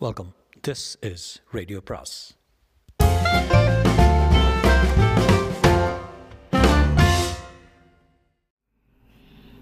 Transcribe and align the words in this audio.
Welcome 0.00 0.34
this 0.68 0.98
is 1.02 1.40
radio 1.52 1.80
பிராஸ் 1.84 2.36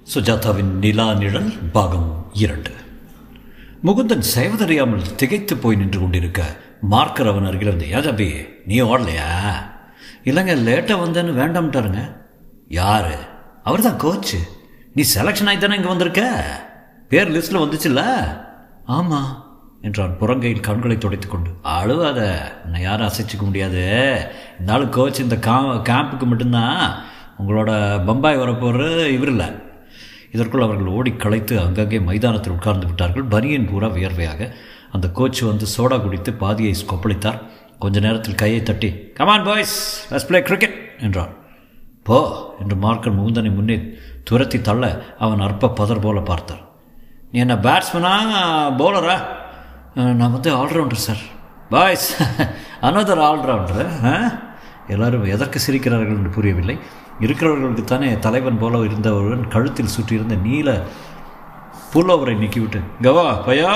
சுஜாதாவின் 0.06 0.78
நிலா 0.78 1.14
நிழல் 1.14 1.70
பாகம் 1.72 2.30
இரண்டு. 2.32 2.70
முகுந்தன் 3.82 4.20
செய்வதறியாமல் 4.20 5.14
திகைத்து 5.16 5.56
போய் 5.56 5.76
நின்று 5.76 6.00
கொண்டிருக்க 6.00 6.42
மார்க்கர் 6.80 7.26
அவன் 7.26 7.44
அருகில் 7.44 7.66
இருந்து 7.66 7.90
ஏன் 7.90 8.02
தம்பி 8.02 8.46
நீ 8.66 8.80
ஓடலையா? 8.80 9.30
இல்லைங்க 10.24 10.54
லேட்டாக 10.54 11.02
வந்தேன்னு 11.02 11.32
வேண்டாம்ட்டாருங்க 11.32 12.16
யார்? 12.68 13.28
அவர் 13.62 13.82
தான் 13.82 13.96
கோச்சு. 13.96 14.38
நீ 14.94 15.02
செலெக்ஷன் 15.02 15.46
ஆகி 15.46 15.58
தானே 15.58 15.74
இங்கே 15.74 15.88
வந்திருக்க? 15.88 16.22
பேர் 17.08 17.32
லிஸ்ட்டில் 17.32 17.62
வந்துச்சுல்ல? 17.64 18.02
ஆமாம் 18.86 19.43
என்றான். 19.86 20.14
புறங்கையில் 20.20 20.66
கண்களை 20.68 20.96
துடைத்து 20.98 21.28
கொண்டு. 21.28 21.50
அழுவாத. 21.78 22.20
என்னை 22.64 22.80
யாரும் 22.86 23.08
அசைச்சிக்க 23.08 23.44
முடியாது. 23.48 23.82
இந்த 24.60 24.78
கோச் 24.96 25.24
இந்த 25.26 25.38
கா 25.46 25.56
கேம்புக்கு 25.90 26.26
மட்டும்தான் 26.32 26.80
உங்களோட 27.40 27.70
பம்பாய் 28.06 28.40
வரப்போகிற 28.42 28.84
இவர் 29.16 29.32
இல்லை. 29.34 29.48
இதற்குள் 30.34 30.66
அவர்கள் 30.66 30.94
ஓடி 30.98 31.12
களைத்து 31.24 31.54
அங்கங்கே 31.64 31.98
மைதானத்தில் 32.08 32.52
உட்கார்ந்து 32.52 32.86
விட்டார்கள். 32.86 33.26
பனியன் 33.34 33.68
பூரா 33.70 33.88
வியர்வையாக. 33.96 34.48
அந்த 34.92 35.06
கோச் 35.18 35.40
வந்து 35.50 35.66
சோடா 35.74 35.96
குடித்து 36.02 36.32
பாதியை 36.42 36.72
கொப்பளித்தார். 36.86 37.40
கொஞ்ச 37.82 38.00
நேரத்தில் 38.00 38.40
கையை 38.42 38.60
தட்டி 38.62 38.90
come on 39.18 39.44
boys 39.44 39.76
let's 40.10 40.28
play 40.28 40.38
cricket 40.42 40.76
என்றார் 41.00 41.32
போ 42.08 42.18
என்று 42.60 42.76
மார்க்கர் 42.76 43.16
முகுந்தனை 43.18 43.50
முன்னே 43.54 43.76
துரத்தி 44.28 44.58
தள்ள 44.60 44.84
அவன் 45.18 45.44
அற்ப 45.46 45.70
பதர் 45.78 46.02
போல 46.04 46.20
பார்த்தார். 46.30 46.62
நீ 47.30 47.38
என்ன 47.44 47.54
பேட்ஸ்மேனா 47.66 48.12
பவுலரா 48.80 49.16
நான் 49.94 50.34
வந்து 50.34 50.50
allrounder 50.60 51.04
sir 51.06 51.22
boys 51.72 52.08
another 52.88 53.22
allrounder 53.28 53.90
எல்லாரும் 54.94 55.26
எதற்கு 55.34 55.58
சிரிக்கிறார்கள் 55.66 56.18
என்று 56.18 56.32
புரியவில்லை. 56.36 56.76
இருக்கிறவர்களுக்கு 57.24 57.84
தானே 57.84 58.08
தலைவன் 58.24 58.60
போல 58.62 58.80
இருந்தவருடன் 58.88 59.50
கழுத்தில் 59.54 59.92
சுற்றியிருந்த 59.94 60.36
நீல 60.46 60.70
புல்லோவரை 61.92 62.34
நீக்கிவிட்டு 62.40 62.80
கவா 63.06 63.26
பையா 63.46 63.72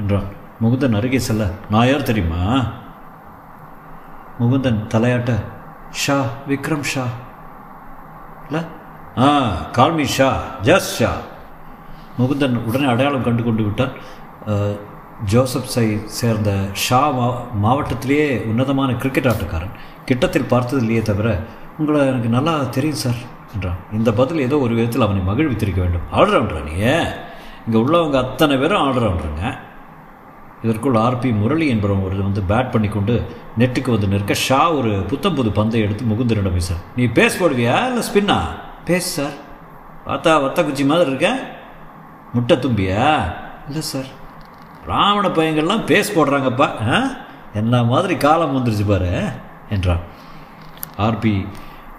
என்றான். 0.00 0.28
முகுந்தன் 0.62 0.96
அருகே 0.98 1.20
செல்ல 1.28 1.44
நான் 1.72 1.88
யார் 1.88 2.08
தெரியுமா? 2.10 2.42
முகுந்தன் 4.40 4.80
தலையாட்ட 4.94 5.32
ஷா 6.02 6.18
விக்ரம் 6.50 6.86
ஷா. 6.92 7.06
இல்லை 8.46 8.62
ஆ 9.24 9.28
call me 9.78 10.06
Shah 10.16 10.30
just 10.68 10.92
Shah. 10.98 11.10
Mukundan 12.20 12.56
உடனே 12.68 12.86
அடையாளம் 12.92 13.26
கண்டு 13.26 13.42
கொண்டு 13.48 13.64
விட்டான் 13.66 13.94
ஜோசப் 15.24 15.70
சை 15.74 15.98
சேர்ந்த 16.04 16.50
ஷா 16.72 17.10
மா 17.10 17.28
மாவட்டத்திலேயே 17.62 18.44
உன்னதமான 18.46 18.96
கிரிக்கெட் 18.96 19.26
ஆட்டக்காரன். 19.26 19.74
கிட்டத்தில் 20.06 20.50
பார்த்ததில்லையே 20.50 21.02
தவிர 21.02 21.40
உங்களை 21.78 22.06
எனக்கு 22.06 22.28
நல்லா 22.28 22.62
தெரியும் 22.70 23.00
சார் 23.04 23.16
என்றான். 23.54 23.76
இந்த 23.92 24.12
பதில் 24.12 24.38
ஏதோ 24.38 24.58
ஒரு 24.58 24.74
விதத்தில் 24.74 25.00
அவனை 25.00 25.22
மகிழ்வித்திருக்க 25.28 25.80
வேண்டும். 25.80 26.06
ஆல்ரவுண்டரா 26.12 26.62
நீ? 26.64 26.74
இங்கே 27.66 27.78
உள்ளவங்க 27.84 28.16
அத்தனை 28.16 28.56
பேரும் 28.58 28.82
ஆல்ரவுண்டருங்க 28.82 29.58
இதற்குள் 30.62 30.94
ஆர்பி 30.94 31.32
முரளி 31.32 31.68
என்பவன் 31.68 32.02
ஒரு 32.02 32.22
வந்து 32.22 32.42
பேட் 32.48 32.70
பண்ணி 32.70 32.88
கொண்டு 32.88 33.26
நெட்டுக்கு 33.58 33.90
வந்து 33.90 34.06
நிற்க 34.06 34.34
ஷா 34.34 34.72
ஒரு 34.72 34.90
புத்தம் 34.90 35.34
புது 35.34 35.50
பந்தை 35.50 35.80
எடுத்து 35.80 36.04
முகுந்தனிடம் 36.04 36.52
பேச 36.52 36.74
நீ 36.96 37.04
பேஸ் 37.04 37.40
போடுவியா 37.40 37.76
இல்லை 37.88 38.02
ஸ்பின்னா 38.08 38.38
பேஸ் 38.84 39.10
சார். 39.18 39.36
பார்த்தா 40.06 40.32
வத்த 40.44 40.64
குச்சி 40.64 40.84
மாதிரி 40.84 41.10
இருக்க? 41.10 41.38
முட்டை 42.32 42.56
தும்பியா? 42.56 43.22
இல்லை 43.68 43.82
சார். 43.82 44.17
பிராமண 44.88 45.28
பையங்கள்லாம் 45.28 45.86
பேஸ் 45.86 46.14
போடுறாங்கப்பா. 46.14 46.66
ஆ? 46.88 46.98
என்ன 47.54 47.82
மாதிரி 47.82 48.16
காலம் 48.16 48.54
வந்துருச்சு 48.56 48.86
பாரு 48.86 49.10
என்றான். 49.70 50.00
ஆர்பி 50.98 51.46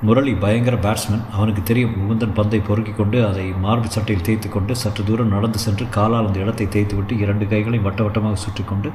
முரளி 0.01 0.33
பயங்கர 0.33 0.75
பேட்ஸ்மேன். 0.75 1.23
அவனுக்கு 1.31 1.63
தெரியும் 1.63 1.95
முகுந்தன் 1.97 2.33
பந்தை 2.33 2.59
பொறுக்கி 2.59 2.91
கொண்டு 2.91 3.27
அதை 3.27 3.45
மார்பு 3.45 3.87
சட்டையில் 3.87 4.25
தேய்த்து 4.25 4.49
கொண்டு 4.49 4.75
சற்று 4.75 5.03
தூரம் 5.03 5.27
நடந்து 5.27 5.59
சென்று 5.59 5.89
காலால் 5.89 6.27
அந்த 6.27 6.39
இடத்தை 6.39 6.67
தேய்த்து 6.67 6.95
விட்டு 6.95 7.17
இரண்டு 7.17 7.47
கைகளையும் 7.47 7.83
வட்ட 7.83 8.03
வட்டமாக 8.03 8.35
சுற்றி 8.35 8.63
கொண்டு 8.63 8.91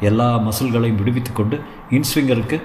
எல்லா 0.00 0.36
மசில்களையும் 0.38 0.94
விடுவித்து 0.94 1.32
கொண்டு 1.32 1.60
இன்ஸ்விங்கருக்கு 1.90 2.56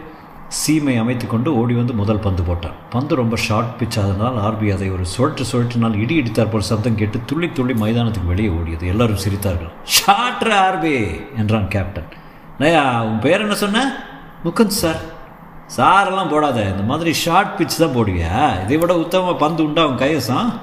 சீமை 0.47 0.99
அமைத்து 0.99 1.27
கொண்டு 1.27 1.57
ஓடி 1.57 1.73
வந்து 1.73 1.93
முதல் 1.93 2.19
பந்து 2.19 2.43
போட்டான். 2.43 2.73
பந்து 2.89 3.15
ரொம்ப 3.15 3.35
ஷார்ட் 3.35 3.81
பிச் 3.81 3.99
ஆதனால் 3.99 4.37
ஆர்பி 4.37 4.73
அதை 4.73 4.91
ஒரு 4.91 5.05
சுழற்று 5.17 5.45
சுழற்றினால் 5.51 5.99
இடி 5.99 6.21
இடித்தார் 6.21 6.49
போல் 6.49 6.61
சப்தம் 6.61 6.95
கேட்டு 6.95 7.19
துள்ளி 7.25 7.49
துள்ளி 7.49 7.73
மைதானத்துக்கு 7.73 8.25
வெளியே 8.25 8.49
ஓடியது. 8.49 8.87
எல்லாரும் 8.87 9.15
சிரித்தார்கள். 9.15 9.71
ஷார்ட்ரு 9.97 10.53
ஆர்பி 10.65 11.21
என்றான் 11.37 11.67
கேப்டன் 11.67 12.07
நயா 12.59 13.01
உன் 13.01 13.19
பேர் 13.19 13.39
என்ன 13.39 13.55
சொன்ன? 13.55 14.05
முகுந்த் 14.43 14.77
சார். 14.81 15.15
சாரெல்லாம் 15.77 16.29
போடாத. 16.29 16.63
இந்த 16.63 16.83
மாதிரி 16.83 17.13
ஷார்ட் 17.13 17.59
பிச் 17.59 17.79
தான் 17.79 17.95
போடுவியா? 17.95 18.63
இதை 18.63 18.77
விட 18.77 18.97
உத்தம 18.97 19.35
பந்து 19.35 19.63
உண்டா 19.63 19.87
உன் 19.87 19.97
கையசம்? 19.97 20.53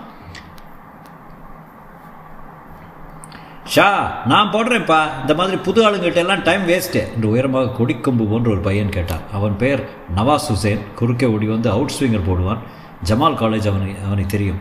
ஷா 3.64 4.22
நான் 4.26 4.50
போடுறேன்ப்பா. 4.52 4.98
இந்த 5.20 5.34
மாதிரி 5.34 5.56
புது 5.56 5.90
ஆளுங்கிட்ட 5.90 6.14
எல்லாம் 6.14 6.42
டைம் 6.42 6.68
வேஸ்ட்டு 6.68 7.14
என்று 7.14 7.28
உயரமாக 7.28 7.70
கொடிக்கொம்பு 7.78 8.28
போன்ற 8.30 8.50
ஒரு 8.50 8.60
பையன் 8.60 8.88
கேட்டான். 8.88 9.20
அவன் 9.32 9.56
பெயர் 9.56 9.88
நவாஸ் 10.16 10.48
ஹுசேன். 10.48 10.80
குறுக்கே 10.94 11.26
ஓடி 11.26 11.46
வந்து 11.46 11.70
அவுட் 11.70 11.92
ஸ்விங்கர் 12.00 12.28
போடுவான். 12.28 12.58
ஜமால் 13.04 13.38
காலேஜ் 13.42 13.68
அவனை 13.68 13.94
அவனை 14.06 14.26
தெரியும். 14.26 14.60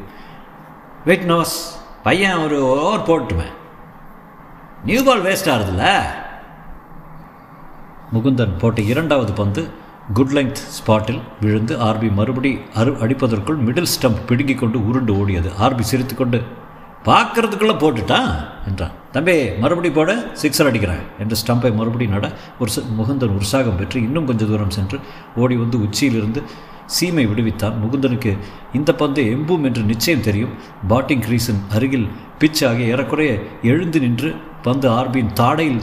வெயிட் 1.05 1.31
நவாஸ் 1.31 1.57
பையன் 2.03 2.37
ஒரு 2.37 2.63
ஓவர் 2.63 3.07
போட்டுமே. 3.07 3.45
நியூ 4.85 5.03
பால் 5.03 5.23
வேஸ்ட் 5.23 5.51
ஆகுதுல்ல? 5.53 6.01
முகுந்தன் 8.13 8.57
போட்ட 8.57 8.81
இரண்டாவது 8.81 9.33
பந்து 9.33 9.69
குட் 10.13 10.31
லெங்த் 10.31 10.61
ஸ்பாட்டில் 10.77 11.21
விழுந்து 11.41 11.77
ஆர்பி 11.77 12.13
மறுபடி 12.13 12.59
அரு 12.73 12.91
அடிப்பதற்குள் 12.91 13.63
மிடில் 13.65 13.91
ஸ்டம்ப் 13.93 14.25
பிடுங்கிக் 14.25 14.57
கொண்டு 14.57 14.87
உருண்டு 14.87 15.13
ஓடியது. 15.13 15.49
ஆர்பி 15.59 15.79
சிரித்துக்கொண்டு 15.79 16.41
பார்க்கறதுக்குள்ளே 17.05 17.73
போட்டுட்டான் 17.83 18.29
என்றான். 18.67 18.93
தம்பி 19.11 19.33
மறுபடி 19.61 19.89
போட 19.91 20.11
சிக்ஸர் 20.41 20.69
அடிக்கிறேன் 20.69 21.01
என்று 21.19 21.35
ஸ்டம்பை 21.41 21.71
மறுபடி 21.75 22.05
நட 22.07 22.31
ஒரு 22.59 22.71
முகுந்தன் 22.99 23.35
உற்சாகம் 23.37 23.77
பெற்று 23.77 24.01
இன்னும் 24.01 24.25
கொஞ்சம் 24.25 24.51
தூரம் 24.51 24.75
சென்று 24.77 24.99
ஓடி 25.35 25.55
வந்து 25.55 25.77
உச்சியிலிருந்து 25.81 26.43
சீமை 26.85 27.25
விடுவித்தான். 27.27 27.75
முகுந்தனுக்கு 27.83 28.37
இந்த 28.73 28.95
பந்து 28.95 29.21
எம்பும் 29.35 29.63
என்று 29.63 29.83
நிச்சயம் 29.91 30.25
தெரியும். 30.29 30.55
பாட்டிங் 30.89 31.23
கிரீஸின் 31.27 31.61
அருகில் 31.69 32.07
பிச் 32.39 32.63
ஆகிய 32.69 32.91
ஏறக்குறைய 32.93 33.33
எழுந்து 33.63 33.99
நின்று 33.99 34.31
பந்து 34.61 34.89
ஆர்பியின் 34.89 35.35
தாடையில் 35.39 35.81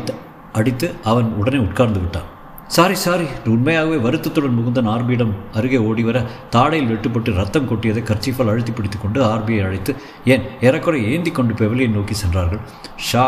அடித்து 0.53 0.95
அவன் 1.05 1.31
உடனே 1.33 1.59
உட்கார்ந்து 1.59 2.01
விட்டான். 2.01 2.29
சாரி 2.75 2.97
சாரி 3.05 3.25
உண்மையாகவே 3.53 3.97
வருத்தத்துடன் 4.05 4.57
முகுந்தன் 4.57 4.89
ஆர்பியிடம் 4.93 5.33
அருகே 5.59 5.79
ஓடிவர 5.89 6.19
தாடையில் 6.55 6.91
வெட்டுப்பட்டு 6.91 7.31
ரத்தம் 7.39 7.67
கொட்டியதை 7.71 8.03
கர்ச்சீஃபால் 8.11 8.51
அழுத்தி 8.53 8.73
பிடித்து 8.73 8.99
கொண்டு 9.05 9.19
ஆர்பியை 9.31 9.63
அழைத்து 9.69 9.93
ஏன் 10.33 10.45
ஏறக்குறை 10.67 11.01
ஏந்தி 11.13 11.31
கொண்டு 11.39 11.55
பெவிலியை 11.61 11.89
நோக்கி 11.97 12.17
சென்றார்கள். 12.21 12.61
ஷா 13.09 13.25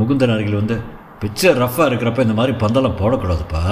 முகுந்தன் 0.00 0.32
அருகில் 0.36 0.58
வந்து 0.60 0.78
பிக்சர் 1.20 1.60
ரஃப்பாக 1.64 1.86
இருக்கிறப்ப 1.90 2.26
இந்த 2.26 2.36
மாதிரி 2.40 2.54
பந்தெல்லாம் 2.64 2.98
போடக்கூடாதுப்பா. 3.02 3.62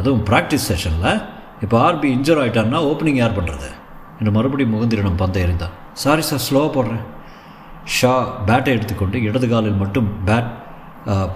அதுவும் 0.00 0.24
ப்ராக்டிஸ் 0.30 0.66
செஷனில் 0.70 1.22
இப்போ 1.66 1.78
ஆர்பி 1.86 2.10
இன்ஜூர் 2.16 2.42
ஆகிட்டான்னா 2.42 2.80
ஓப்பனிங் 2.90 3.22
யார் 3.22 3.38
பண்ணுறது 3.38 3.70
என்று 4.18 4.34
மறுபடியும் 4.38 4.74
முகுந்தரிடம் 4.76 5.22
பந்தை 5.22 5.40
எறிந்தான். 5.46 5.76
சாரி 6.02 6.24
சார் 6.30 6.44
ஸ்லோவாக 6.48 6.70
போடுறேன். 6.78 7.04
ஷா 8.00 8.12
பேட்டை 8.48 8.72
எடுத்துக்கொண்டு 8.76 9.16
இடது 9.28 9.46
காலில் 9.54 9.80
மட்டும் 9.84 10.10
பேட் 10.28 10.50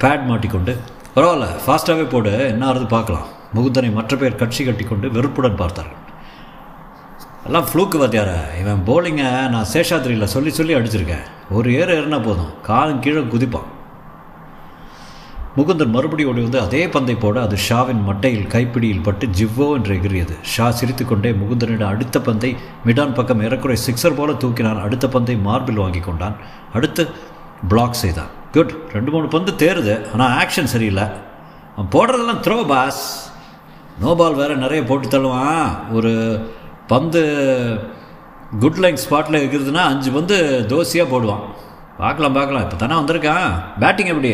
பேட் 0.02 0.28
மாட்டிக்கொண்டு 0.32 0.72
பரவாயில்ல 1.16 1.46
ஃபாஸ்ட்டாகவே 1.64 2.06
போடு 2.12 2.32
என்ன 2.52 2.62
ஆறுது 2.70 2.86
பார்க்கலாம். 2.94 3.28
முகுந்தனை 3.56 3.90
மற்ற 3.98 4.16
பேர் 4.20 4.40
கட்சி 4.40 4.62
கட்டி 4.64 4.84
கொண்டு 4.84 5.06
வெறுப்புடன் 5.14 5.56
பார்த்தார்கள். 5.60 6.02
எல்லாம் 7.46 7.68
ஃப்ளூக்கு 7.68 7.96
வாத்தியார 8.00 8.32
இவன் 8.60 8.82
போலிங்கை 8.88 9.28
நான் 9.54 9.70
சேஷாத்திரியில் 9.72 10.32
சொல்லி 10.34 10.50
சொல்லி 10.58 10.74
அடிச்சிருக்கேன். 10.78 11.24
ஒரு 11.56 11.68
ஏறு 11.80 11.92
ஏறுனா 11.98 12.18
போதும் 12.28 12.52
காலம் 12.68 13.02
கீழே 13.06 13.22
குதிப்பான். 13.34 13.70
முகுந்தன் 15.58 15.94
மறுபடி 15.96 16.24
ஓடி 16.30 16.40
வந்து 16.46 16.60
அதே 16.66 16.82
பந்தை 16.94 17.14
போட 17.24 17.36
அது 17.46 17.56
ஷாவின் 17.68 18.02
மட்டையில் 18.08 18.48
கைப்பிடியில் 18.54 19.04
பட்டு 19.06 19.26
ஜிவ்வோ 19.38 19.68
என்று 19.76 19.94
எகிறியது. 19.98 20.34
ஷா 20.54 20.66
சிரித்துக்கொண்டே 20.80 21.32
முகுந்தனிடம் 21.42 21.92
அடுத்த 21.94 22.20
பந்தை 22.30 22.50
மிடான் 22.86 23.14
பக்கம் 23.18 23.44
ஏறக்குறை 23.46 23.76
சிக்ஸர் 23.86 24.18
போல 24.18 24.32
தூக்கினான். 24.32 24.82
அடுத்த 24.86 25.08
பந்தை 25.14 25.36
மார்பில் 25.46 25.84
வாங்கி 25.84 26.02
கொண்டான். 26.08 26.36
அடுத்து 26.78 27.04
பிளாக் 27.70 28.02
செய்தான். 28.02 28.32
குட் 28.56 28.74
ரெண்டு 28.96 29.10
மூணு 29.14 29.26
பந்து 29.36 29.52
தேருது 29.62 29.94
ஆனால் 30.12 30.34
ஆக்ஷன் 30.42 30.72
சரியில்லை. 30.74 31.06
அவன் 31.74 31.92
போடுறதெல்லாம் 31.94 32.42
த்ரோ 32.46 32.58
பாஸ் 32.72 33.02
நோ 34.02 34.10
பால் 34.20 34.38
வேறு 34.40 34.54
நிறைய 34.64 34.80
போட்டு 34.88 35.06
தள்ளுவான். 35.12 35.68
ஒரு 35.96 36.12
பந்து 36.92 37.22
குட் 38.62 38.80
லைன் 38.82 39.02
ஸ்பாட்டில் 39.04 39.40
இருக்கிறதுனா 39.40 39.84
அஞ்சு 39.92 40.10
பந்து 40.16 40.36
தோசையாக 40.72 41.10
போடுவான். 41.12 41.42
பார்க்கலாம் 42.02 42.36
பார்க்கலாம். 42.38 42.64
இப்போ 42.66 42.76
தானே 42.80 42.94
வந்திருக்கான். 43.00 43.48
பேட்டிங் 43.82 44.12
எப்படி? 44.12 44.32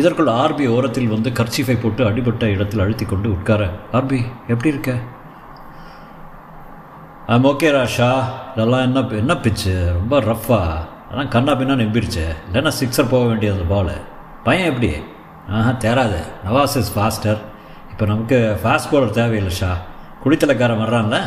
இதற்குள் 0.00 0.30
ஆர்பி 0.40 0.64
ஓரத்தில் 0.76 1.14
வந்து 1.14 1.30
கர்ச்சிஃபை 1.38 1.76
போட்டு 1.82 2.02
அடிபட்ட 2.08 2.50
இடத்தில் 2.54 2.82
அழுத்தி 2.84 3.04
கொண்டு 3.12 3.28
உட்கார. 3.36 3.62
ஆர்பி 3.98 4.20
எப்படி 4.52 4.72
இருக்க? 4.74 4.92
I'm 7.34 7.48
okay 7.52 7.70
Rasha. 7.78 8.12
இதெல்லாம் 8.52 8.86
என்ன 8.88 9.00
என்ன 9.22 9.36
பிச்சு 9.46 9.74
ரொம்ப 9.98 10.20
ரஃப்பாக 10.30 10.76
ஆனால் 11.10 11.28
கண்ணா 11.34 11.52
பின்னா 11.58 11.74
நம்பிடுச்சு 11.82 12.24
இல்லைன்னா 12.46 12.72
சிக்ஸர் 12.80 13.12
போக 13.12 13.24
வேண்டியது 13.30 13.62
பால். 13.72 13.94
பையன் 14.46 14.70
எப்படி? 14.72 14.90
ஆஹா 15.56 15.70
தேராது 15.84 16.20
நவாஸ் 16.46 16.76
இஸ் 16.80 16.92
ஃபாஸ்டர் 16.94 17.40
இப்போ 17.92 18.06
நமக்கு 18.10 18.38
ஃபாஸ்ட் 18.62 18.90
பாலர் 18.92 19.16
தேவையில்லை 19.20 19.52
ஷா. 19.60 19.70
குடித்தலைக்காரன் 20.22 20.82
வர்றான்ல 20.84 21.18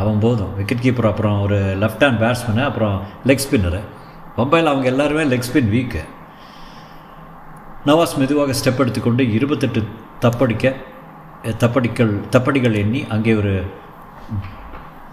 அவன் 0.00 0.18
போதும். 0.24 0.52
விக்கெட் 0.58 0.84
கீப்பர் 0.84 1.08
அப்புறம் 1.10 1.36
ஒரு 1.46 1.58
லெஃப்ட் 1.82 2.04
ஹேண்ட் 2.04 2.20
பேட்ஸ்மேனு 2.22 2.62
அப்புறம் 2.68 2.96
லெக் 3.28 3.44
ஸ்பின்னரு 3.44 3.80
பம்பாயில் 4.36 4.70
அவங்க 4.72 4.86
எல்லாருமே 4.92 5.24
லெக் 5.32 5.48
ஸ்பின் 5.48 5.72
வீக்கு 5.74 6.02
நவாஸ் 7.88 8.16
மெதுவாக 8.20 8.54
ஸ்டெப் 8.60 8.82
எடுத்துக்கொண்டு 8.82 9.22
இருபத்தெட்டு 9.38 9.80
தப்படிக்க 10.24 10.74
தப்படிக்கல் 11.62 12.14
தப்படிகள் 12.34 12.74
எண்ணி 12.82 13.00
அங்கே 13.14 13.34
ஒரு 13.40 13.52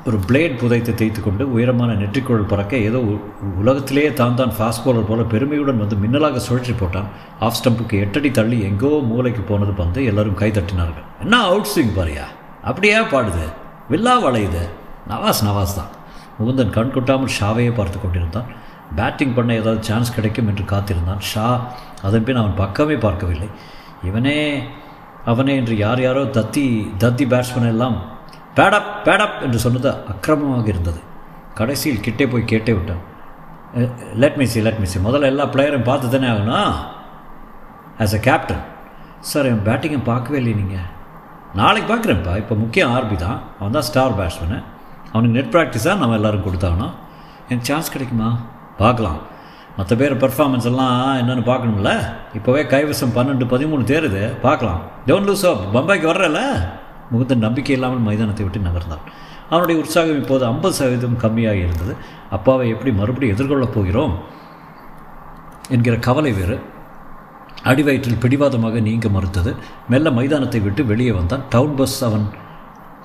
ஒரு 0.07 0.19
பிளேட் 0.27 0.57
புதைத்து 0.57 0.93
தேய்த்து 0.93 1.21
கொண்டு 1.21 1.51
உயரமான 1.51 1.93
நெற்றிக்குழல் 1.93 2.47
பறக்க 2.47 2.77
ஏதோ 2.77 2.99
உ- 2.99 3.19
உலகத்திலேயே 3.59 4.13
தான் 4.13 4.35
தான் 4.35 4.51
ஃபாஸ்ட் 4.59 4.83
போலர் 4.85 5.05
போல 5.05 5.23
பெருமையுடன் 5.23 5.77
வந்து 5.77 5.95
மின்னலாக 5.95 6.41
சுழற்றி 6.49 6.73
போட்டான். 6.73 7.07
ஆஃப் 7.39 7.53
ஸ்டம்புக்கு 7.53 7.93
எட்டடி 7.93 8.31
தள்ளி 8.31 8.61
எங்கோ 8.61 8.99
மூலைக்கு 9.03 9.41
போனது 9.41 9.71
பந்து 9.71 10.05
எல்லாரும் 10.05 10.33
கை 10.33 10.51
தட்டினார்கள் 10.51 11.05
என்ன 11.21 11.43
அவுட் 11.43 11.67
ஸ்விங் 11.75 11.95
பாரியா? 11.97 12.25
அப்படியே 12.61 12.99
பாடுது? 12.99 13.45
வில்லா 13.89 14.25
வளையுது? 14.25 14.69
நவாஸ் 15.09 15.43
நவாஸ் 15.45 15.75
தான். 15.75 15.91
முகுந்தன் 16.39 16.69
கண் 16.69 16.91
கொட்டாமல் 16.91 17.33
ஷாவையே 17.41 17.73
பார்த்து 17.73 18.01
கொண்டிருந்தான். 18.01 18.49
பேட்டிங் 18.95 19.33
பண்ண 19.33 19.53
ஏதாவது 19.53 19.83
சான்ஸ் 19.83 20.15
கிடைக்கும் 20.15 20.47
என்று 20.47 20.65
காத்திருந்தான். 20.65 21.19
ஷா 21.19 21.47
அதன் 22.01 22.23
பின் 22.23 22.35
அவன் 22.35 22.55
பக்கமே 22.55 22.95
பார்க்கவில்லை. 22.95 23.49
இவனே 24.03 24.63
அவனே 25.25 25.55
என்று 25.55 25.77
யார் 25.77 26.01
யாரோ 26.01 26.23
தத்தி 26.23 26.65
தத்தி 26.99 27.27
பேட்ஸ்மேன் 27.27 27.67
எல்லாம் 27.67 27.97
பேடப் 28.57 28.89
பேடப் 29.05 29.37
என்று 29.45 29.59
சொன்னது 29.65 29.89
அக்கிரமமாக 30.11 30.67
இருந்தது. 30.73 30.99
கடைசியில் 31.59 32.05
கிட்டே 32.05 32.27
போய் 32.27 32.49
கேட்டே 32.51 32.73
விட்டான். 32.77 33.03
லெட் 34.21 34.37
சி 34.53 34.59
லெட் 34.67 34.83
சி 34.91 34.99
முதல்ல 35.05 35.31
எல்லா 35.31 35.45
பிளேயரும் 35.53 35.87
பார்த்து 35.89 36.13
தானே 36.13 36.27
ஆகணும்? 36.33 36.73
ஆஸ் 37.99 38.15
அ 38.17 38.21
கேப்டன் 38.27 38.63
சார் 39.29 39.49
என் 39.51 39.65
பேட்டிங்கை 39.65 39.99
பார்க்கவே 40.03 40.37
இல்லை 40.41 40.53
நீங்கள் 40.61 40.87
நாளைக்கு 41.53 41.87
பார்க்குறேன்ப்பா. 41.91 42.33
இப்போ 42.37 42.55
முக்கியம் 42.55 42.91
ஆர்பி 42.95 43.15
தான். 43.15 43.39
அவன் 43.59 43.75
தான் 43.77 43.87
ஸ்டார் 43.89 44.17
பேட்ஸ்மேனு 44.19 44.59
அவனுக்கு 45.11 45.35
நெட் 45.37 45.53
ப்ராக்டிஸாக 45.53 46.01
நம்ம 46.01 46.15
எல்லோரும் 46.15 46.45
கொடுத்தாகணும். 46.47 46.93
எனக்கு 47.49 47.67
சான்ஸ் 47.69 47.91
கிடைக்குமா? 47.91 48.29
பார்க்கலாம். 48.77 49.19
மற்ற 49.77 49.95
பேர் 49.95 50.21
பெர்ஃபார்மன்ஸ் 50.23 50.67
எல்லாம் 50.71 50.93
என்னென்னு 51.21 51.45
பார்க்கணும்ல? 51.51 51.91
இப்போவே 52.37 52.63
கைவசம் 52.73 53.15
பன்னெண்டு 53.17 53.45
பதிமூணு 53.53 53.83
தேருது. 53.93 54.23
பார்க்கலாம். 54.47 54.81
டோன்ட் 55.07 55.29
லூஸ் 55.29 55.45
அப் 55.51 55.63
பம்பாய்க்கு 55.75 56.09
வர்றல 56.11 56.41
முகுந்தன் 57.11 57.45
நம்பிக்கை 57.45 57.75
இல்லாமல் 57.75 58.05
மைதானத்தை 58.07 58.45
விட்டு 58.45 58.69
நகர்ந்தான் 58.69 59.03
அவனுடைய 59.49 59.81
உற்சாகம் 59.81 60.19
இப்போது 60.21 60.43
ஐம்பது 60.45 60.73
சதவீதம் 60.73 61.19
கம்மியாக 61.21 61.59
இருந்தது. 61.65 61.93
அப்பாவை 62.29 62.65
எப்படி 62.69 62.91
மறுபடியும் 62.91 63.35
எதிர்கொள்ளப் 63.35 63.75
போகிறோம்? 63.75 64.15
என்கிற 65.75 65.95
கவலை 66.07 66.31
வேறு. 66.31 66.57
அடிவயிற்றில் 67.63 68.19
பிடிவாதமாக 68.23 68.79
நீங்க 68.79 69.07
மறுத்தது. 69.09 69.55
மெல்ல 69.89 70.11
மைதானத்தை 70.17 70.59
விட்டு 70.61 70.85
வெளியே 70.85 71.11
வந்தான். 71.11 71.43
டவுன் 71.49 71.75
பஸ் 71.75 72.03
அவன் 72.03 72.25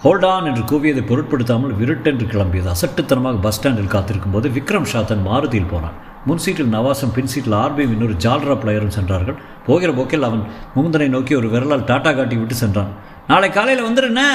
ஹோல்டான் 0.05 0.47
என்று 0.51 0.63
கூவியதை 0.71 1.03
பொருட்படுத்தாமல் 1.07 1.75
விருட்டென்று 1.81 2.27
கிளம்பியது. 2.33 2.69
அசட்டுத்தனமாக 2.75 3.41
பஸ் 3.41 3.57
ஸ்டாண்டில் 3.59 3.93
காத்திருக்கும் 3.95 4.35
போது 4.37 4.49
விக்ரம் 4.49 4.89
ஷாத்தன் 4.93 5.25
மாருதியில் 5.29 5.71
போனான். 5.71 5.97
முன் 6.27 6.43
சீட்டில் 6.45 6.73
நவாசும் 6.75 7.15
பின் 7.15 7.31
சீட்டில் 7.33 7.57
ஆர்பியும் 7.63 7.95
இன்னொரு 7.95 8.15
ஜால்ரா 8.25 8.57
பிளேயரும் 8.63 8.95
சென்றார்கள். 8.97 9.39
போகிற 9.67 9.93
போக்கில் 9.93 10.29
அவன் 10.29 10.43
முகுந்தனை 10.75 11.09
நோக்கி 11.09 11.35
ஒரு 11.35 11.49
விரலால் 11.49 11.89
டாட்டா 11.91 12.11
காட்டி 12.17 12.37
விட்டு 12.37 12.55
சென்றான். 12.55 12.93
நாளை 13.33 13.49
காலையில் 13.51 13.87
வந்துடுண்ணே 13.87 14.29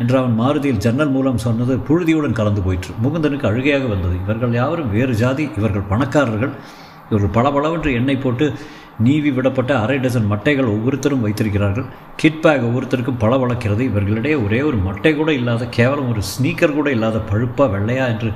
என்று 0.00 0.16
அவன் 0.18 0.34
மாருதியில் 0.40 0.82
ஜன்னல் 0.84 1.12
மூலம் 1.14 1.42
சொன்னது 1.44 1.74
புழுதியுடன் 1.88 2.36
கலந்து 2.38 2.62
போயிற்று. 2.66 2.92
முகுந்தனுக்கு 3.04 3.46
அழுகையாக 3.50 3.86
வந்தது. 3.92 4.14
இவர்கள் 4.24 4.56
யாவரும் 4.58 4.92
வேறு 4.96 5.14
ஜாதி 5.22 5.44
இவர்கள் 5.58 5.90
பணக்காரர்கள். 5.92 6.52
இவர்கள் 7.08 7.34
பளபளவென்று 7.36 7.90
எண்ணெய் 7.98 8.22
போட்டு 8.24 8.46
நீவி 9.06 9.30
விடப்பட்ட 9.36 9.72
அரை 9.82 9.96
டசன் 9.98 10.30
மட்டைகள் 10.32 10.72
ஒவ்வொருத்தரும் 10.74 11.24
வைத்திருக்கிறார்கள். 11.24 11.86
கிட் 12.20 12.42
பேக் 12.44 12.66
ஒவ்வொருத்தருக்கும் 12.68 13.20
பல 13.24 13.36
வளர்க்கிறது 13.42 13.82
இவர்களிடையே 13.90 14.36
ஒரே 14.46 14.60
ஒரு 14.62 14.78
மட்டை 14.88 15.12
கூட 15.20 15.32
இல்லாத 15.40 15.66
கேவலம் 15.78 16.10
ஒரு 16.12 16.22
ஸ்னீக்கர் 16.32 16.78
கூட 16.78 16.90
இல்லாத 16.96 17.22
பழுப்பா 17.30 17.66
வெள்ளையா 17.76 18.06
என்று 18.14 18.30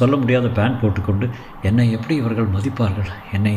சொல்ல 0.00 0.14
முடியாத 0.16 0.46
பேண்ட் 0.58 0.80
போட்டுக்கொண்டு 0.82 1.28
என்னை 1.68 1.86
எப்படி 1.96 2.14
இவர்கள் 2.22 2.54
மதிப்பார்கள்? 2.56 3.10
என்னை 3.32 3.56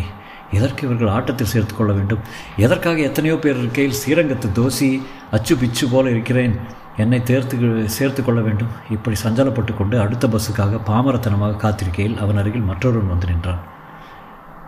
எதற்கு 0.52 0.86
இவர்கள் 0.86 1.08
ஆட்டத்தில் 1.08 1.48
சேர்த்து 1.48 1.76
கொள்ள 1.76 1.94
வேண்டும்? 1.94 2.20
எதற்காக 2.58 3.00
எத்தனையோ 3.00 3.38
பேர் 3.38 3.58
இருக்கையில் 3.58 3.96
ஸ்ரீரங்கத்து 4.06 4.52
தோசி 4.54 5.06
அச்சு 5.32 5.58
பிச்சு 5.58 5.88
போல 5.88 6.10
இருக்கிறேன். 6.10 6.60
என்னை 6.98 7.24
தேர்த்து 7.24 7.90
சேர்த்து 7.90 8.24
கொள்ள 8.24 8.42
வேண்டும். 8.42 8.68
இப்படி 8.90 9.20
சஞ்சலப்பட்டு 9.24 9.78
கொண்டு 9.78 10.00
அடுத்த 10.00 10.28
பஸ்ஸுக்காக 10.28 10.80
பாமரத்தனமாக 10.88 11.58
காத்திருக்கையில் 11.58 12.18
அவன் 12.18 12.38
அருகில் 12.38 12.62
மற்றொருவன் 12.62 13.08
வந்து 13.08 13.28
நின்றான். 13.28 13.60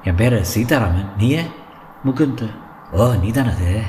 என் 0.03 0.15
பேர் 0.15 0.43
சீதாராமன். 0.43 1.09
நீயே 1.17 1.41
முகுந்த். 2.05 2.49
ஓ 2.91 3.13
நீதானே 3.21 3.49
அது? 3.49 3.81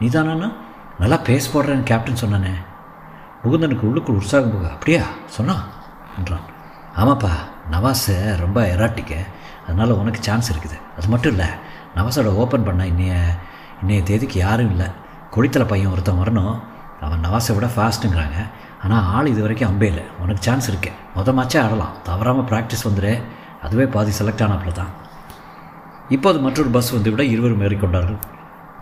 நீதானா 0.00 0.50
நல்லா 0.98 1.16
பேச 1.16 1.50
போடுறேன்னு 1.52 1.82
கேப்டன் 1.82 2.22
சொன்னானே. 2.24 2.50
முகுந்தனுக்கு 3.44 3.80
உள்ளுக்குள் 3.80 4.14
உற்சாகம் 4.14 4.52
போக 4.52 4.70
அப்படியா? 4.70 5.02
சொன்னா? 5.26 5.62
என்றான். 6.18 6.58
ஆமாப்பா 6.96 7.30
நவாஸ் 7.70 8.36
ரொம்ப 8.36 8.66
எராட்டிக்க 8.66 9.16
அதனால் 9.70 9.98
உனக்கு 10.00 10.20
சான்ஸ் 10.28 10.50
இருக்குது. 10.52 10.76
அது 10.98 11.08
மட்டும் 11.14 11.32
இல்லை 11.34 11.48
நவசோட 11.96 12.30
ஓப்பன் 12.42 12.66
பண்ண 12.68 12.82
இன்னைய 12.92 13.14
இன்னைய 13.82 14.00
தேதிக்கு 14.08 14.36
யாரும் 14.46 14.70
இல்லை. 14.74 14.88
கொடித்தலை 15.34 15.66
பையன் 15.72 15.92
ஒருத்தன் 15.94 16.20
வரணும். 16.22 16.54
அவன் 17.06 17.22
நவாஸை 17.26 17.52
விட 17.56 17.66
ஃபாஸ்ட்டுங்கிறாங்க 17.74 18.38
ஆனால் 18.84 19.06
ஆள் 19.14 19.30
இது 19.32 19.40
வரைக்கும் 19.44 19.68
அம்பே 19.70 19.86
இல்லை. 19.92 20.04
உனக்கு 20.22 20.42
சான்ஸ் 20.46 20.68
இருக்கு. 20.70 20.90
மொத 21.16 21.32
மாச்சே 21.38 21.58
ஆடலாம். 21.64 21.94
தவறாமல் 22.08 22.46
ப்ராக்டிஸ் 22.50 22.84
வந்துடு 22.88 23.12
அதுவே 23.66 23.86
பாதி 23.94 24.12
செலக்ட் 24.18 24.44
ஆனப்பில் 24.46 24.78
தான். 24.80 24.92
இப்போது 26.16 26.38
மற்றொரு 26.44 26.70
பஸ் 26.76 26.94
வந்து 26.96 27.10
விட 27.14 27.24
இருவரும் 27.32 27.64
ஏறிக்கொண்டார்கள். 27.66 28.20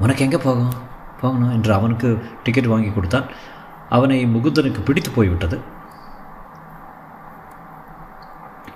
உனக்கு 0.05 0.25
எங்கே 0.27 0.41
போகும்? 0.47 0.75
போகணும் 1.23 1.55
என்று 1.57 1.73
அவனுக்கு 1.79 2.09
டிக்கெட் 2.45 2.71
வாங்கி 2.73 2.91
கொடுத்தான். 2.97 3.27
அவனை 3.97 4.19
முகுந்தனுக்கு 4.35 4.81
பிடித்து 4.89 5.11
போய்விட்டது. 5.17 5.59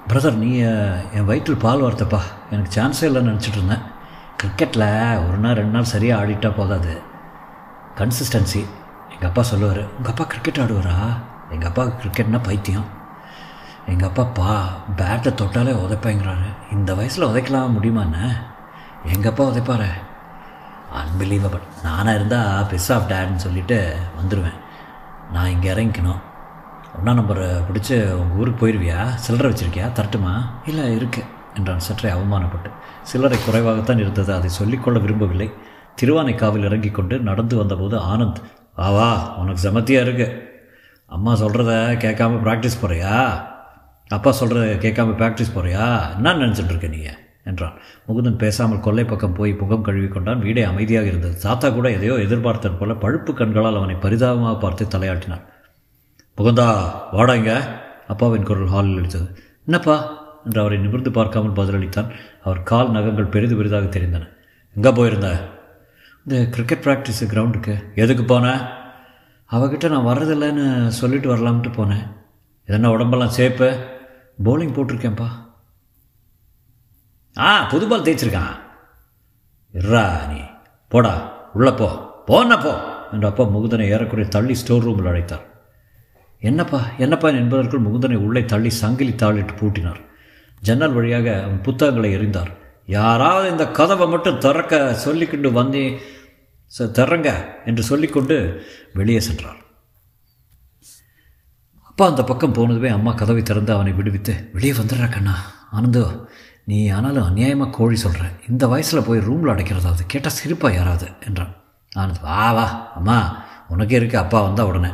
பிரதர் 0.09 0.35
நீ 0.35 0.51
என் 1.17 1.25
வயிற்றில் 1.25 1.63
பால் 1.65 1.83
வார்த்தப்பா. 1.83 2.21
எனக்கு 2.51 2.71
சான்ஸே 2.77 3.05
இல்லைன்னு 3.09 3.33
நினச்சிட்டு 3.33 3.59
இருந்தேன். 3.59 3.85
கிரிக்கெட்டில் 4.41 5.29
ஒரு 5.29 5.37
நாள் 5.37 5.55
ரெண்டு 5.55 5.71
நாள் 5.71 5.93
சரியாக 5.93 6.25
ஆடிட்டால் 6.25 6.57
போதாது. 6.57 6.95
கன்சிஸ்டன்சி 7.97 8.63
எங்கள் 9.13 9.29
அப்பா 9.29 9.43
சொல்லுவார் 9.43 9.83
உங்கள் 9.97 10.13
அப்பா 10.13 10.25
கிரிக்கெட் 10.25 10.61
ஆடுவாரா? 10.65 10.97
எங்கள் 11.51 11.69
அப்பா 11.69 11.85
கிரிக்கெட்னா 11.85 12.41
பைத்தியம். 12.43 12.89
எங்கள் 13.87 14.09
அப்பா 14.09 14.25
பா 14.25 14.53
பேட்டை 14.97 15.31
தொட்டாலே 15.41 15.73
உதைப்பேங்கிறாரு. 15.85 16.49
இந்த 16.73 16.95
வயசில் 16.95 17.29
உதைக்கலாம் 17.31 17.75
முடியுமாண்ணே 17.77 18.27
எங்கள் 19.13 19.31
அப்பா 19.31 19.45
உதைப்பாரு. 19.45 19.91
அன்பிலீவபிள் 21.01 21.65
நானாக 21.83 22.15
இருந்தால் 22.15 22.65
பிஸ் 22.65 22.93
ஆஃப் 22.95 23.09
டேட்னு 23.09 23.45
சொல்லிவிட்டு 23.45 23.97
வந்துடுவேன் 24.19 24.59
நான் 25.33 25.51
இங்கே 25.51 25.73
இறங்கிக்கணும். 25.75 26.23
ஒன்றா 26.97 27.13
நம்பரை 27.13 27.47
பிடிச்சி 27.69 27.95
உங்கள் 28.13 28.39
ஊருக்கு 28.39 28.61
போயிடுவியா 28.63 29.15
சில்லறை 29.15 29.53
வச்சிருக்கியா? 29.53 29.87
தரட்டுமா? 29.99 30.33
இல்லை 30.67 30.97
இருக்கு 30.97 31.23
என்றான் 31.57 31.79
சற்றே 31.79 32.11
அவமானப்பட்டு. 32.11 32.71
சில்லறை 33.03 33.39
குறைவாகத்தான் 33.39 33.99
இருந்தது 33.99 34.35
அதை 34.35 34.51
சொல்லிக்கொள்ள 34.51 34.99
விரும்பவில்லை. 34.99 35.51
திருவானைக்காவில் 36.01 36.65
இறங்கி 36.65 36.91
கொண்டு 36.91 37.19
நடந்து 37.19 37.57
வந்தபோது 37.57 37.97
ஆனந்த் 37.99 38.41
வா 38.77 38.91
வா 38.91 39.37
உனக்கு 39.39 39.71
செமத்தியாக 39.71 40.07
இருக்கு. 40.07 40.29
அம்மா 41.07 41.33
சொல்கிறத 41.35 41.73
கேட்காம 42.05 42.39
ப்ராக்டிஸ் 42.47 42.81
போகிறியா 42.83 43.17
அப்பா 44.09 44.31
சொல்கிறத 44.41 44.65
கேட்காம 44.85 45.13
ப்ராக்டிஸ் 45.21 45.55
போகிறியா 45.55 45.85
என்ன 46.17 46.35
நினச்சிட்டு 46.35 46.73
இருக்க 46.75 47.19
என்றான். 47.45 47.77
முகுந்தன் 48.07 48.37
பேசாமல் 48.37 48.81
கொல்லை 48.81 49.05
பக்கம் 49.05 49.33
போய் 49.33 49.53
முகம் 49.53 49.83
கழுவி 49.83 50.09
கொண்டான். 50.09 50.39
வீடே 50.39 50.63
அமைதியாக 50.63 51.07
இருந்தது. 51.07 51.37
தாத்தா 51.39 51.69
கூட 51.71 51.91
எதையோ 51.91 52.15
எதிர்பார்த்தது 52.15 52.75
போல 52.75 52.95
பழுப்பு 52.95 53.35
கண்களால் 53.35 53.77
அவனை 53.77 53.95
பரிதாபமாக 53.95 54.57
பார்த்து 54.59 54.87
தலையாட்டினான். 54.95 55.43
முகுந்தா 56.37 56.93
வாடா 57.13 57.35
இங்க 57.35 57.81
அப்பாவின் 58.09 58.43
குரல் 58.43 58.67
ஹாலில் 58.67 58.99
அடித்தது. 58.99 59.37
என்னப்பா? 59.65 60.21
என்று 60.45 60.61
அவரை 60.61 60.79
நிமிர்ந்து 60.79 61.11
பார்க்காமல் 61.11 61.53
பதிலளித்தான். 61.53 62.11
அவர் 62.43 62.63
கால் 62.63 62.91
நகங்கள் 62.91 63.25
பெரிது 63.25 63.57
பெரிதாக 63.57 63.99
தெரிந்தன. 63.99 64.29
எங்கே 64.75 64.91
போயிருந்த? 64.91 65.49
இந்த 66.27 66.49
கிரிக்கெட் 66.49 66.83
ப்ராக்டிஸ் 66.85 67.25
கிரவுண்டுக்கு 67.25 67.95
எதுக்கு 67.95 68.25
போன? 68.25 68.73
அவகிட்ட 69.51 69.91
நான் 69.91 70.05
வர்றதில்லைன்னு 70.05 70.87
சொல்லிட்டு 70.87 71.37
வரலாம்ட்டு 71.37 71.73
போனேன். 71.73 72.13
இதென்ன 72.67 72.91
உடம்பெல்லாம் 72.91 73.33
சேப்பு? 73.37 73.87
போலிங் 74.45 74.75
போட்டிருக்கேன்ப்பா. 74.75 75.29
ஆ 77.39 77.65
புது 77.65 77.89
பால் 77.89 78.03
தேய்ச்சிருக்கான் 78.03 78.61
இர்ரா 79.73 80.27
நீ. 80.27 80.41
போடா 80.89 81.33
உள்ளே 81.53 81.71
போ. 81.71 82.23
போன 82.27 82.59
போ. 82.59 82.79
என்று 83.13 83.29
அப்பா 83.29 83.45
முகுதனை 83.45 83.89
ஏறக்குறைய 83.89 84.31
தள்ளி 84.31 84.55
ஸ்டோர் 84.55 84.83
ரூமில் 84.83 85.13
அழைத்தார். 85.13 85.51
என்னப்பா 86.43 86.81
என்னப்பா 86.99 87.29
என்பதற்குள் 87.29 87.85
முகுந்தனை 87.85 88.17
உள்ளே 88.27 88.45
தள்ளி 88.45 88.71
சங்கிலி 88.71 89.13
தாளிட்டு 89.13 89.55
பூட்டினார். 89.61 90.01
ஜன்னல் 90.61 90.93
வழியாக 90.93 91.43
அவன் 91.43 91.61
புத்தகங்களை 91.61 92.11
எறிந்தார். 92.17 92.51
யாராவது 92.87 93.51
இந்த 93.51 93.65
கதவை 93.69 94.07
மட்டும் 94.09 94.39
திறக்க 94.39 94.95
சொல்லிக்கொண்டு 94.95 95.53
வந்தே 95.53 96.01
ச 96.79 96.87
திறங்க 96.99 97.29
என்று 97.65 97.83
சொல்லிக்கொண்டு 97.83 98.37
வெளியே 98.93 99.21
சென்றார். 99.21 99.61
அப்பா 101.83 102.07
அந்த 102.07 102.25
பக்கம் 102.25 102.55
போனதுமே 102.55 102.89
அம்மா 102.89 103.13
கதவை 103.13 103.43
திறந்து 103.43 103.73
அவனை 103.73 103.93
விடுவித்து 103.93 104.35
வெளியே 104.53 104.73
வந்துடுறா 104.73 105.09
கண்ணா. 105.09 105.35
ஆனந்தோ 105.71 106.05
நீ 106.65 106.89
ஆனாலும் 106.89 107.27
அநியாயமாக 107.29 107.71
கோழி 107.71 107.97
சொல்கிற 107.97 108.25
இந்த 108.49 108.67
வயசில் 108.67 109.07
போய் 109.07 109.27
ரூமில் 109.29 109.55
அடைக்கிறதாவது 109.55 110.03
கேட்டால் 110.07 110.33
சிரிப்பா 110.33 110.71
யாராவது? 110.71 111.09
என்றான். 111.27 111.55
ஆனந்த் 111.97 112.23
வா 112.23 112.53
வா 112.53 112.67
அம்மா. 112.95 113.17
உனக்கே 113.69 113.97
இருக்கு 113.97 114.19
அப்பா 114.19 114.43
வந்தால் 114.43 114.67
உடனே. 114.67 114.91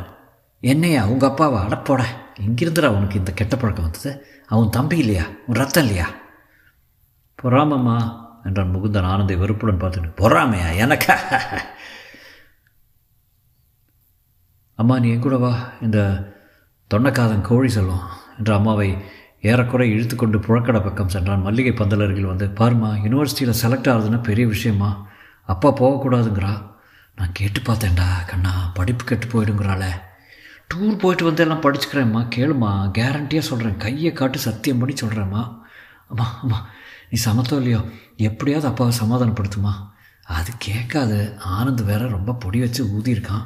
என்னையா 0.59 1.05
உங்கள் 1.05 1.29
அப்பாவா 1.29 1.59
அடப்போட? 1.65 2.03
எங்கிருந்துடா 2.41 2.87
உனக்கு 2.87 3.17
இந்த 3.17 3.31
கெட்ட 3.33 3.55
பழக்கம் 3.55 3.83
வந்தது? 3.83 4.25
அவன் 4.47 4.69
தம்பி 4.69 4.97
இல்லையா? 4.97 5.23
உன் 5.47 5.55
ரத்தம் 5.55 5.83
இல்லையா? 5.83 6.09
பொறாமம்மா 7.43 8.15
என்றான் 8.43 8.75
முகுந்தன் 8.75 9.03
ஆனந்தை 9.03 9.35
வெறுப்புடன் 9.35 9.79
பார்த்துட்டு 9.79 10.09
பொறாமையா? 10.17 10.69
எனக்கா? 10.85 11.15
அம்மா 14.75 14.99
நீ 14.99 15.09
என் 15.09 15.19
கூட 15.19 15.37
வா 15.37 15.71
இந்த 15.81 15.99
தொண்டைக்காதன் 16.93 17.41
கோழி 17.41 17.69
சொல்லும் 17.69 18.03
என்று 18.37 18.53
அம்மாவை 18.53 18.97
ஏறக்குறை 19.41 19.81
இழுத்து 19.81 20.15
கொண்டு 20.15 20.37
புழக்கடை 20.37 20.83
பக்கம் 20.83 21.09
சென்றான். 21.09 21.41
மல்லிகை 21.41 21.73
பந்தல் 21.73 22.01
அருகில் 22.01 22.25
வந்து 22.25 22.47
பாருமா 22.47 22.89
யூனிவர்சிட்டியில் 23.05 23.59
செலக்ட் 23.63 23.89
ஆகுதுன்னா 23.93 24.23
பெரிய 24.23 24.47
விஷயமா 24.47 25.07
அப்பா 25.45 25.69
போகக்கூடாதுங்கிறா. 25.75 26.65
நான் 27.15 27.31
கேட்டு 27.33 27.59
பார்த்தேன்டா 27.59 28.07
கண்ணா 28.27 28.71
படிப்பு 28.73 29.05
கெட்டு 29.05 29.27
போயிடுங்கிறாளே. 29.27 29.91
டூர் 30.69 30.97
போயிட்டு 30.97 31.23
வந்து 31.23 31.43
எல்லாம் 31.43 31.61
படிச்சுக்கிறேம்மா 31.61 32.21
கேளுமா 32.35 32.71
கேரண்டியாக 32.97 33.39
சொல்கிறேன் 33.39 33.77
கையை 33.77 34.13
காட்டு 34.13 34.39
சத்தியம் 34.39 34.77
பண்ணி 34.77 34.95
சொல்கிறேம்மா 35.01 35.41
அம்மா 36.07 36.39
அம்மா 36.41 36.59
நீ 37.09 37.17
சமத்தோ 37.25 37.55
இல்லையோ? 37.57 37.79
எப்படியாவது 38.17 38.67
அப்பாவை 38.67 38.93
சமாதானப்படுத்துமா? 38.99 39.71
அது 40.23 40.51
கேட்காது 40.57 41.37
ஆனந்த் 41.57 41.83
வேற 41.83 42.07
ரொம்ப 42.07 42.33
பொடி 42.33 42.59
வச்சு 42.59 42.81
ஊதியிருக்கான். 42.85 43.45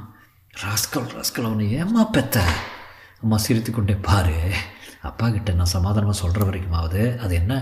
ராஸ்கல் 0.54 1.08
ராஸ்கல் 1.16 1.46
அவனை 1.46 1.72
ஏம்மா 1.74 2.04
பெத்த? 2.04 2.44
அம்மா 3.22 3.38
சிரித்து 3.38 3.72
கொண்டே 3.72 3.96
பாரு 3.96 4.38
அப்பா 5.02 5.30
கிட்ட 5.30 5.52
நான் 5.52 5.74
சமாதானமாக 5.78 6.18
சொல்கிற 6.18 6.46
வரைக்குமாவது 6.46 7.18
அது 7.18 7.36
என்ன 7.36 7.54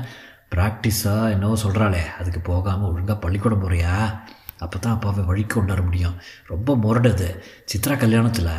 ப்ராக்டிஸாக 0.55 1.29
என்னவோ 1.29 1.55
சொல்கிறாளே 1.63 2.01
அதுக்கு 2.19 2.39
போகாமல் 2.39 2.89
ஒழுங்காக 2.89 3.19
பள்ளிக்கூடம் 3.19 3.63
போகிறியா 3.63 3.93
அப்போ 4.57 4.77
தான் 4.79 4.93
அப்பாவை 4.93 5.23
வழிக்கு 5.23 5.55
கொண்டாட 5.55 5.81
முடியும். 5.81 6.17
ரொம்ப 6.47 6.75
முரடுது. 6.75 7.29
சித்ரா 7.73 7.95
கல்யாணத்தில் 7.97 8.51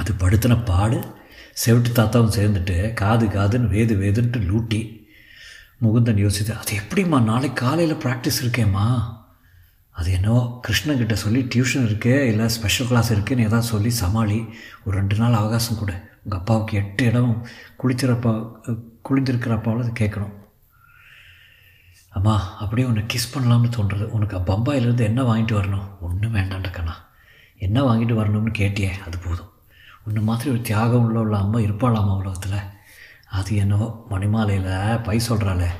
அது 0.00 0.12
படுத்தின 0.20 0.54
பாடு 0.64 0.98
செவிட்டு 1.62 1.90
தாத்தாவும் 1.96 2.36
சேர்ந்துட்டு 2.36 2.76
காது 3.00 3.26
காதுன்னு 3.26 3.72
வேது 3.76 3.94
வேதுன்ட்டு 4.02 4.40
லூட்டி 4.50 4.80
முகுந்தன் 5.84 6.22
யோசித்து 6.24 6.52
அது 6.54 6.72
எப்படிம்மா 6.80 7.18
நாளைக்கு 7.30 7.58
காலையில் 7.64 8.00
ப்ராக்டிஸ் 8.04 8.40
இருக்கேம்மா? 8.42 8.86
அது 9.96 10.08
என்னவோ 10.12 10.40
கிருஷ்ணகிட்ட 10.66 11.14
சொல்லி 11.22 11.40
டியூஷன் 11.54 11.86
இருக்கு 11.86 12.12
இல்லை 12.26 12.46
ஸ்பெஷல் 12.48 12.88
கிளாஸ் 12.90 13.10
இருக்குன்னு 13.10 13.46
ஏதாவது 13.48 13.68
சொல்லி 13.68 13.90
சமாளி 14.02 14.38
ஒரு 14.84 14.94
ரெண்டு 14.98 15.16
நாள் 15.16 15.40
அவகாசம் 15.40 15.80
கூட. 15.80 15.92
உங்கள் 16.24 16.38
அப்பாவுக்கு 16.38 16.76
எட்டு 16.80 17.04
இடம் 17.04 17.32
குளிச்சிறப்பா 17.82 18.32
குளிந்திருக்கிறப்பாவில் 19.08 19.84
அது 19.84 19.92
கேட்கணும். 20.00 20.34
அம்மா 22.18 22.34
அப்படியே 22.62 22.86
உன்னை 22.88 23.04
கிஸ் 23.12 23.32
பண்ணலாம்னு 23.34 23.70
தோன்றுறது 23.76 24.06
உனக்கு 24.16 24.38
பம்பாயிலேருந்து 24.50 25.06
என்ன 25.10 25.22
வாங்கிட்டு 25.22 25.56
வரணும்? 25.60 25.88
ஒன்றும் 26.00 26.34
வேண்டாண்டக்கண்ணா 26.34 26.96
என்ன 27.66 27.78
வாங்கிட்டு 27.82 28.16
வரணும்னு 28.20 28.52
கேட்டியே 28.60 28.92
அது 29.06 29.18
போதும். 29.24 29.50
உன்னை 30.06 30.22
மாதிரி 30.22 30.50
ஒரு 30.50 30.60
தியாகம் 30.68 31.04
உள்ள 31.06 31.18
உள்ள 31.24 31.36
அம்மா 31.36 31.58
இருப்பாளாமா 31.58 32.12
உலகத்தில்? 32.20 32.68
அது 33.38 33.50
என்னவோ 33.62 33.86
மணிமாலையில் 34.12 35.02
பை 35.06 35.16
சொல்கிறாளே 35.28 35.70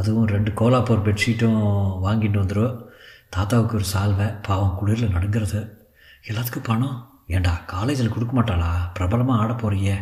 அதுவும் 0.00 0.30
ரெண்டு 0.34 0.50
கோலாப்பூர் 0.60 1.06
பெட்ஷீட்டும் 1.06 1.58
வாங்கிட்டு 2.04 2.40
வந்துடும் 2.42 2.76
தாத்தாவுக்கு 3.34 3.76
ஒரு 3.78 3.86
சால்வை 3.94 4.28
பாவம் 4.46 4.76
குளிரில் 4.78 5.14
நடுங்கிறது. 5.14 5.60
எல்லாத்துக்கும் 6.28 6.68
பணம்? 6.68 6.96
ஏண்டா 7.34 7.52
காலேஜில் 7.72 8.14
கொடுக்க 8.14 8.32
மாட்டாளா? 8.36 8.70
பிரபலமாக 8.96 9.40
ஆட 9.42 9.52
போறியே. 9.52 9.96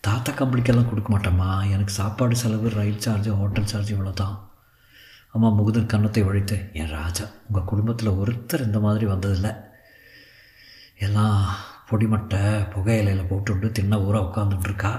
தாத்தா 0.00 0.32
கம்பெனிக்கெல்லாம் 0.32 0.90
கொடுக்க 0.90 1.10
மாட்டேம்மா. 1.12 1.50
எனக்கு 1.74 1.92
சாப்பாடு 2.00 2.36
செலவு 2.42 2.68
ரயில் 2.78 3.04
சார்ஜ் 3.06 3.28
ஹோட்டல் 3.40 3.70
சார்ஜ் 3.72 3.92
இவ்வளோ 3.94 4.12
தான் 4.22 4.36
அம்மா 5.34 5.48
முகுதன் 5.58 5.90
கன்னத்தை 5.92 6.22
ஒழித்து 6.28 6.56
என் 6.80 6.92
ராஜா 6.98 7.24
உங்கள் 7.46 7.68
குடும்பத்தில் 7.70 8.18
ஒருத்தர் 8.20 8.66
இந்த 8.66 8.78
மாதிரி 8.86 9.06
வந்ததில்லை. 9.12 9.52
எல்லாம் 11.06 11.40
பொடிமட்டை 11.90 12.42
புகையிலையில் 12.74 13.28
போட்டுவிட்டு 13.30 13.70
தின்ன 13.78 14.00
ஊராக 14.06 14.26
உட்காந்துட்டுருக்கா 14.28 14.92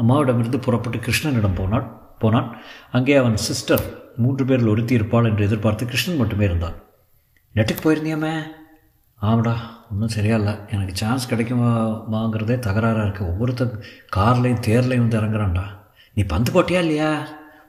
அம்மாவிடமிருந்து 0.00 0.58
புறப்பட்டு 0.66 0.98
கிருஷ்ணனிடம் 0.98 1.58
போனான் 1.60 1.88
போனான். 2.22 2.48
அங்கே 2.96 3.14
அவன் 3.20 3.36
சிஸ்டர் 3.36 3.84
மூன்று 4.16 4.42
பேரில் 4.44 4.70
ஒருத்தி 4.72 4.94
இருப்பாள் 4.94 5.28
என்று 5.28 5.44
எதிர்பார்த்து 5.44 5.86
கிருஷ்ணன் 5.86 6.20
மட்டுமே 6.20 6.44
இருந்தான். 6.44 6.76
நெட்டுக்கு 7.54 7.82
போயிருந்தியாமே 7.84 8.34
ஆமாடா 9.20 9.54
ஒன்றும் 9.92 10.12
சரியா 10.14 10.36
இல்லை 10.40 10.54
எனக்கு 10.70 10.94
சான்ஸ் 11.00 11.28
கிடைக்குமாங்கிறதே 11.30 12.56
தகராறாக 12.66 13.04
இருக்குது 13.06 13.30
ஒவ்வொருத்தர் 13.32 13.74
கார்லேயும் 14.16 14.64
தேர்லேயும் 14.66 15.04
வந்து 15.04 15.20
இறங்குறான்டா. 15.20 15.64
நீ 16.14 16.22
பந்து 16.32 16.50
போட்டியா 16.52 16.80
இல்லையா? 16.84 17.10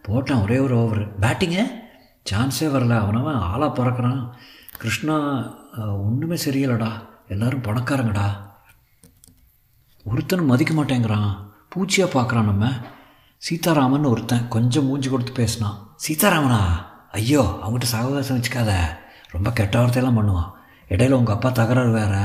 போட்டான் 0.08 0.44
ஒரே 0.44 0.58
ஒரு 0.60 0.75
ஓவர் 0.82 1.04
பேட்டிங்கு 1.24 1.63
சான்ஸே 2.32 2.68
வரல. 2.75 2.96
அவனவன் 3.04 3.42
ஆளாக 3.50 3.72
பறக்கிறான். 3.77 4.22
கிருஷ்ணா 4.82 5.18
ஒன்றுமே 6.08 6.38
சரியில்லடா. 6.46 6.92
எல்லோரும் 7.27 7.63
பணக்காரங்கடா. 7.63 8.27
ஒருத்தனும் 10.05 10.51
மதிக்க 10.51 10.74
மாட்டேங்கிறான். 10.74 11.32
பூச்சியாக 11.72 12.15
பார்க்குறான் 12.15 12.50
நம்ம. 12.51 12.65
சீதாராமன் 13.38 14.03
ஒருத்தன் 14.03 14.48
கொஞ்சம் 14.48 14.86
மூஞ்சி 14.86 15.10
கொடுத்து 15.10 15.32
பேசினான். 15.32 15.96
சீதாராமனா? 16.08 16.60
ஐயோ 17.12 17.60
அவங்ககிட்ட 17.63 17.88
சகவாசம் 17.94 18.38
வச்சுக்காத. 18.38 18.74
ரொம்ப 19.32 19.51
கெட்ட 19.51 19.79
வார்த்தையெல்லாம் 19.79 20.20
பண்ணுவான். 20.20 20.51
இடையில 20.89 21.12
உங்கள் 21.12 21.36
அப்பா 21.36 21.50
தகராறு 21.50 21.91
வேற. 21.91 22.15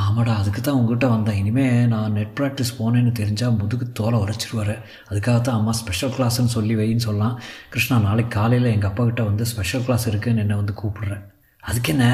ஆமாடா 0.00 0.32
அதுக்கு 0.36 0.60
தான் 0.60 0.74
உங்ககிட்ட 0.74 1.06
வந்தேன். 1.06 1.36
இனிமேல் 1.36 1.86
நான் 1.86 2.12
நெட் 2.12 2.34
ப்ராக்டிஸ் 2.40 2.74
போனேன்னு 2.78 3.12
தெரிஞ்சால் 3.20 3.56
முதுகு 3.58 3.92
தோலை 3.92 4.18
உரைச்சிருவார் 4.18 4.74
அதுக்காக 5.10 5.40
தான் 5.40 5.56
அம்மா 5.56 5.72
ஸ்பெஷல் 5.72 6.10
கிளாஸ்ன்னு 6.10 6.54
சொல்லி 6.56 6.74
வைன்னு 6.76 7.06
சொல்லலாம் 7.08 7.40
கிருஷ்ணா 7.70 7.98
நாளைக்கு 7.98 8.40
காலையில் 8.40 8.72
எங்கள் 8.72 8.90
அப்பா 8.90 9.04
கிட்டே 9.04 9.22
வந்து 9.22 9.44
ஸ்பெஷல் 9.44 9.84
கிளாஸ் 9.84 10.08
இருக்குன்னு 10.08 10.40
என்னை 10.40 10.56
வந்து 10.56 10.74
கூப்பிடுறேன். 10.82 11.24
அதுக்கு 11.60 11.92
என்ன 11.92 12.06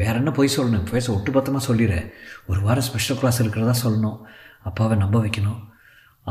வேற 0.00 0.14
என்ன 0.20 0.30
போய் 0.30 0.56
சொல்லணும்? 0.56 0.90
பேச 0.90 1.06
ஒட்டு 1.14 1.30
பத்தமாக 1.32 1.64
சொல்லிடு 1.64 1.98
ஒரு 2.50 2.60
வாரம் 2.66 2.86
ஸ்பெஷல் 2.88 3.18
கிளாஸ் 3.20 3.40
இருக்கிறதா 3.40 3.74
சொல்லணும். 3.84 4.18
அப்பாவை 4.68 4.96
நம்ப 5.02 5.18
வைக்கணும். 5.24 5.60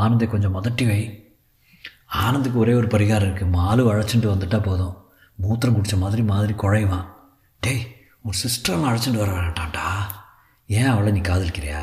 ஆனந்தை 0.03 0.27
கொஞ்சம் 0.27 0.55
முதட்டி 0.57 0.86
வை. 0.86 1.01
ஆனந்துக்கு 2.24 2.57
ஒரே 2.59 2.74
ஒரு 2.74 2.88
பரிகாரம் 2.88 3.27
இருக்குது 3.27 3.55
மாலு 3.55 3.83
அழைச்சிட்டு 3.91 4.27
வந்துட்டால் 4.33 4.67
போதும். 4.67 4.95
மூத்திரம் 5.41 5.75
குடித்த 5.77 5.97
மாதிரி 5.97 6.24
மாதிரி 6.31 6.53
குழைவான். 6.53 7.07
டேய் 7.59 7.83
உன் 8.21 8.39
சிஸ்டர்லாம் 8.43 8.88
அழைச்சிட்டு 8.89 9.24
வர 9.24 9.31
வேண்டாம்டா 9.31 9.88
ஏன் 10.65 10.91
அவளை 10.93 11.12
நீ 11.12 11.21
காதலிக்கிறியா? 11.21 11.81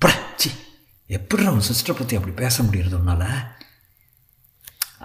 ப்ரச்சி 0.00 0.50
எப்படி 1.06 1.46
உன் 1.46 1.68
சிஸ்டரை 1.70 1.94
பற்றி 1.98 2.16
அப்படி 2.16 2.34
பேச 2.34 2.62
முடியறது 2.62 2.98
உன்னால்? 3.00 3.28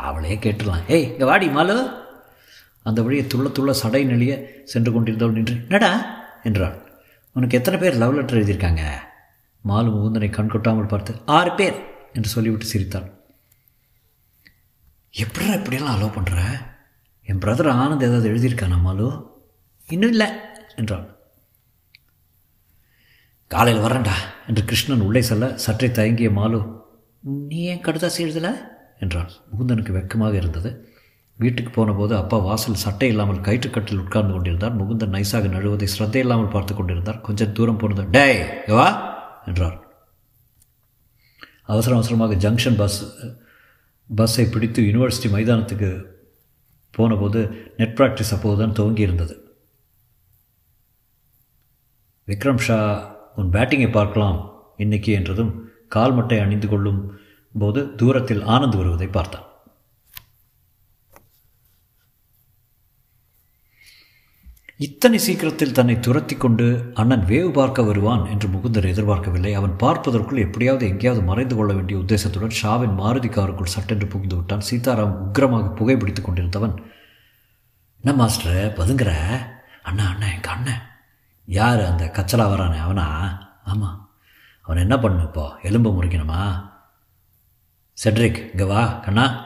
அவளே 0.07 0.35
கேட்டுடலாம். 0.35 0.85
ஏய் 0.87 1.09
இங்கே 1.11 1.27
வாடி 1.31 1.47
மாலு. 1.47 1.75
அந்த 2.85 3.01
வழியை 3.01 3.27
துள்ள 3.27 3.47
துள்ள 3.51 3.71
சடை 3.71 4.05
நெளிய 4.05 4.33
சென்று 4.63 4.91
கொண்டிருந்தவள் 4.91 5.31
நின்று 5.31 5.55
என்னடா? 5.55 5.91
என்றாள். 6.43 6.75
உனக்கு 7.35 7.57
எத்தனை 7.57 7.79
பேர் 7.79 7.93
லவ் 7.93 8.13
லெட்டர் 8.13 8.37
எழுதியிருக்காங்க? 8.37 8.83
மாலு 9.65 9.89
முகுந்தனை 9.91 10.29
கண் 10.29 10.47
கொட்டாமல் 10.47 10.85
பார்த்து 10.85 11.21
ஆறு 11.25 11.55
பேர்! 11.55 11.77
என்று 12.13 12.29
சொல்லிவிட்டு 12.29 12.65
சிரித்தாள். 12.65 13.07
எப்படிடா 15.13 15.53
இப்படியெல்லாம் 15.53 15.95
அலோவ் 15.97 16.15
பண்ணுற 16.15 16.39
என் 17.27 17.39
பிரதர் 17.39 17.69
ஆனந்த் 17.73 18.03
ஏதாவது 18.03 18.29
எழுதியிருக்கானா 18.29 18.77
மாலு? 18.81 19.07
இன்னும் 19.87 20.09
இல்லை! 20.09 20.27
என்றாள். 20.75 21.05
காலையில் 23.51 23.83
வரேன்டா 23.83 24.15
என்று 24.47 24.65
கிருஷ்ணன் 24.65 25.01
உள்ளே 25.01 25.21
செல்ல 25.21 25.47
சற்றே 25.55 25.91
தயங்கிய 25.91 26.29
மாலு 26.29 26.59
நீ 27.23 27.57
ஏன் 27.63 27.81
கடுதாசி 27.81 28.19
எழுதலை? 28.25 28.51
என்றான் 28.99 29.31
முகுந்தனுக்கு 29.51 29.91
வெக்கமாக 29.91 30.33
இருந்தது. 30.33 30.69
வீட்டுக்கு 31.41 31.71
போனபோது 31.75 32.13
அப்பா 32.21 32.37
வாசல் 32.47 32.81
சட்டை 32.83 33.07
இல்லாமல் 33.13 33.45
கயிற்றுக்கட்டில் 33.47 34.01
உட்கார்ந்து 34.03 34.33
கொண்டிருந்தார். 34.35 34.75
முகுந்தன் 34.79 35.15
நைசாக 35.15 35.49
நழுவதை 35.55 35.87
சிரத்தை 35.93 36.21
இல்லாமல் 36.25 36.53
பார்த்து 36.55 36.73
கொண்டிருந்தார். 36.75 37.21
கொஞ்சம் 37.27 37.53
தூரம் 37.59 37.79
போனது 37.81 38.03
டே 38.17 38.25
வா 38.77 38.87
என்றார். 39.49 39.77
அவசர 41.71 41.95
அவசரமாக 41.97 42.35
ஜங்ஷன் 42.45 42.79
பஸ் 42.81 42.99
பஸ்ஸை 44.09 44.45
பிடித்து 44.53 44.79
யூனிவர்சிட்டி 44.87 45.29
மைதானத்துக்கு 45.35 45.89
போனபோது 46.93 47.41
நெட் 47.79 47.95
ப்ராக்டிஸ் 47.97 48.33
அப்போது 48.35 48.59
தான் 48.61 48.75
துவங்கி 48.79 49.07
இருந்தது 49.07 49.35
விக்ரம் 52.27 52.63
ஷா 52.65 52.77
உன் 53.39 53.53
பேட்டிங்கை 53.53 53.89
பார்க்கலாம் 53.91 54.37
இன்னைக்கு 54.77 55.11
என்றதும் 55.19 55.53
கால் 55.95 56.15
மட்டை 56.17 56.39
அணிந்து 56.43 56.67
கொள்ளும் 56.67 56.99
போது 57.53 57.79
தூரத்தில் 57.99 58.43
ஆனந்த் 58.55 58.77
வருவதை 58.79 59.07
பார்த்தான். 59.07 59.47
இத்தனை 64.85 65.17
சீக்கிரத்தில் 65.17 65.71
தன்னை 65.71 65.99
துரத்தி 65.99 66.35
கொண்டு 66.35 66.91
அண்ணன் 66.93 67.25
வேவு 67.25 67.53
பார்க்க 67.53 67.81
வருவான் 67.81 68.25
என்று 68.25 68.47
முகுந்தர் 68.47 68.87
எதிர்பார்க்கவில்லை. 68.87 69.53
அவன் 69.53 69.75
பார்ப்பதற்குள் 69.75 70.37
எப்படியாவது 70.37 70.87
எங்கேயாவது 70.87 71.25
மறைந்து 71.25 71.55
கொள்ள 71.55 71.73
வேண்டிய 71.73 71.99
உத்தேசத்துடன் 71.99 72.55
ஷாவின் 72.61 72.95
மாருதி 72.99 73.29
காருக்குள் 73.29 73.73
சட்டென்று 73.75 74.07
புகுந்து 74.07 74.35
விட்டான். 74.35 74.61
சீதாராம் 74.71 75.17
உக்கிரமாக 75.25 75.67
புகைப்பிடித்துக் 75.75 76.21
கொண்டிருந்தவன் 76.21 76.73
என்ன 78.03 78.13
மாஸ்டர் 78.13 78.73
பதுங்குற? 78.77 79.11
அண்ணா 79.83 80.05
அண்ணா 80.07 80.27
எங்கள் 80.35 80.53
அண்ணன். 80.53 80.81
யார் 81.45 81.83
அந்த 81.83 82.05
கச்சலா 82.05 82.47
வரானே 82.53 82.79
அவனா? 82.79 83.07
ஆமாம் 83.65 84.11
அவன் 84.61 84.77
என்ன 84.77 84.99
பண்ணு 84.99 85.21
இப்போ? 85.21 85.57
எலும்பு 85.61 85.91
முறிக்கணுமா? 85.91 86.69
செட்ரிக் 88.03 88.49
இங்கே 88.51 88.63
வா 88.63 88.85
கண்ணா. 88.85 89.45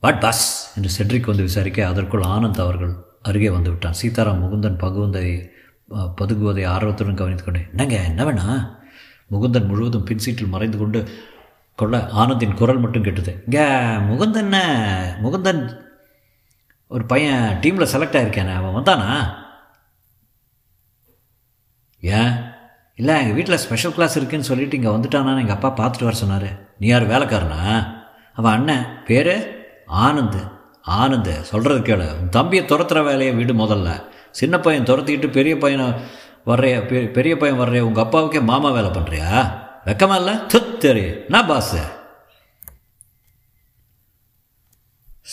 What 0.00 0.20
boss? 0.20 0.72
என்று 0.76 0.90
செட்ரிக் 0.90 1.26
வந்து 1.26 1.42
விசாரிக்க 1.42 1.86
அதற்குள் 1.86 2.22
ஆனந்த் 2.22 2.60
அவர்கள் 2.60 3.08
அருகே 3.22 3.48
வந்துவிட்டான் 3.48 3.98
சீதாராம் 4.02 4.42
முகுந்தன் 4.42 4.78
பகுவந்தை 4.78 5.50
பதுகுவதை 5.90 6.08
பதுங்குவதை 6.20 6.66
ஆர்வத்துடன் 6.66 7.20
கவனித்துக் 7.20 7.46
கொண்டேன். 7.46 7.68
என்னங்க 7.76 7.96
என்ன 8.08 8.24
வேணா? 8.24 8.78
முகுந்தன் 9.30 9.66
முழுவதும் 9.66 10.06
பின்சீட்டில் 10.06 10.48
மறைந்து 10.48 10.78
கொண்டு 10.78 11.08
கொள்ள 11.74 11.98
ஆனந்தின் 11.98 12.54
குரல் 12.54 12.78
மட்டும் 12.78 13.02
கேட்டது. 13.02 13.32
இங்கே 13.44 13.66
முகுந்தன் 14.10 14.54
முகுந்தன் 15.22 15.88
ஒரு 16.88 17.04
பையன் 17.04 17.58
டீமில் 17.60 17.90
செலக்ட் 17.92 18.18
ஆகிருக்கானே 18.20 18.54
அவன் 18.54 18.76
வந்தானா? 18.76 19.34
ஏன்? 22.00 22.32
இல்லை 22.94 23.14
எங்கள் 23.20 23.34
வீட்டில் 23.34 23.56
ஸ்பெஷல் 23.56 23.94
கிளாஸ் 23.94 24.16
இருக்குன்னு 24.16 24.44
சொல்லிட்டு 24.44 24.76
இங்கே 24.76 24.88
வந்துட்டானான்னு 24.88 25.40
எங்கள் 25.40 25.56
அப்பா 25.56 25.70
பார்த்துட்டு 25.70 26.04
வர 26.04 26.16
சொன்னார். 26.16 26.50
நீ 26.78 26.86
யார் 26.86 27.08
வேலைக்காரனா? 27.08 27.86
அவன் 28.34 28.52
அண்ணன். 28.52 29.04
பேர்? 29.04 29.34
ஆனந்த். 29.88 30.59
ஆனந்த் 30.90 31.40
சொல்கிறது 31.40 31.96
கேளு. 31.96 32.18
உன் 32.20 32.28
தம்பியை 32.28 32.64
துரத்துகிற 32.64 33.04
வேலையை 33.04 33.34
விடு 33.34 33.54
முதல்ல. 33.54 34.04
சின்ன 34.30 34.58
பையன் 34.58 34.84
துரத்திக்கிட்டு 34.84 35.30
பெரிய 35.30 35.58
பையனை 35.58 35.92
வர்றைய 36.46 37.10
பெரிய 37.10 37.36
பையன் 37.36 37.58
வர்றைய 37.58 37.80
உங்கள் 37.80 38.04
அப்பாவுக்கே 38.04 38.42
மாமா 38.42 38.70
வேலை 38.70 38.90
பண்ணுறியா 38.90 39.58
வெக்கமா 39.84 40.16
இல்லை? 40.16 40.34
துத்தரி 40.34 41.28
நான் 41.28 41.50
boss 41.50 41.78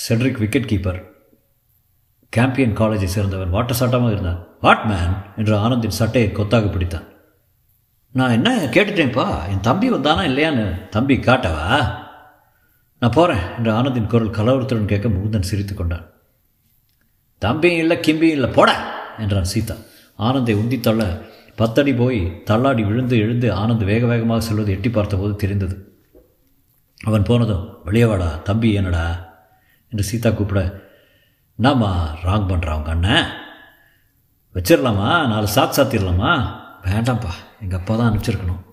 Cedric 0.09 0.37
wicket 0.37 0.69
keeper 0.69 1.15
Campion 2.37 2.75
காலேஜை 2.75 3.07
சேர்ந்தவன். 3.15 3.71
சட்டமாக 3.71 4.11
இருந்தான். 4.11 4.47
What 4.61 4.83
man? 4.83 5.15
என்று 5.37 5.57
ஆனந்தின் 5.57 5.87
சட்டையை 5.87 6.31
கொத்தாக 6.31 6.65
பிடித்தான். 6.65 7.15
நான் 8.11 8.31
என்ன 8.31 8.57
கேட்டுட்டேன்ப்பா? 8.57 9.49
என் 9.49 9.59
தம்பி 9.59 9.91
வந்தானா 9.91 10.27
இல்லையான்னு 10.29 10.87
தம்பி 10.87 11.17
காட்டவா? 11.17 11.97
நான் 12.99 13.11
போகிறேன் 13.11 13.43
என்று 13.57 13.71
ஆனந்தின் 13.71 14.07
குரல் 14.07 14.29
கலவரத்துடன் 14.29 14.85
கேட்க 14.85 15.07
முகுந்தன் 15.07 15.41
சிரித்து 15.41 15.73
கொண்டான். 15.73 16.05
தம்பியும் 17.37 17.77
இல்லை 17.77 17.97
கிம்பியும் 17.97 18.21
இல்லை 18.21 18.49
போட 18.49 18.93
என்றான் 19.17 19.43
சீதா. 19.43 19.75
ஆனந்தை 20.15 20.55
உந்தி 20.55 20.79
தள்ள 20.79 21.21
பத்தடி 21.55 21.93
போய் 21.93 22.43
தள்ளாடி 22.43 22.83
விழுந்து 22.83 23.17
எழுந்து 23.17 23.53
ஆனந்த் 23.53 23.83
வேக 23.83 24.05
வேகமாக 24.05 24.41
செல்வது 24.41 24.71
எட்டி 24.71 24.89
பார்த்தபோது 24.89 25.35
தெரிந்தது. 25.35 26.01
அவன் 27.03 27.23
போனதும் 27.23 27.79
வெளியே 27.83 28.05
வாடா 28.05 28.35
தம்பி 28.35 28.73
என்னடா? 28.73 29.35
என்று 29.89 30.03
சீதா 30.03 30.29
கூப்பிட 30.29 30.81
என்னம்மா 31.55 32.17
ராங் 32.23 32.45
பண்ணுறான் 32.45 32.75
உங்கள் 32.75 32.93
அண்ணன்? 32.93 33.31
வச்சிடலாமா 34.53 35.27
நாலு 35.27 35.47
சாத் 35.55 35.77
சாத்திடலாமா 35.77 36.53
வேண்டாம்ப்பா 36.83 37.31
எங்கள் 37.61 37.79
அப்பா 37.79 37.95
தான் 37.95 38.11
அனுப்பிச்சிருக்கணும். 38.11 38.63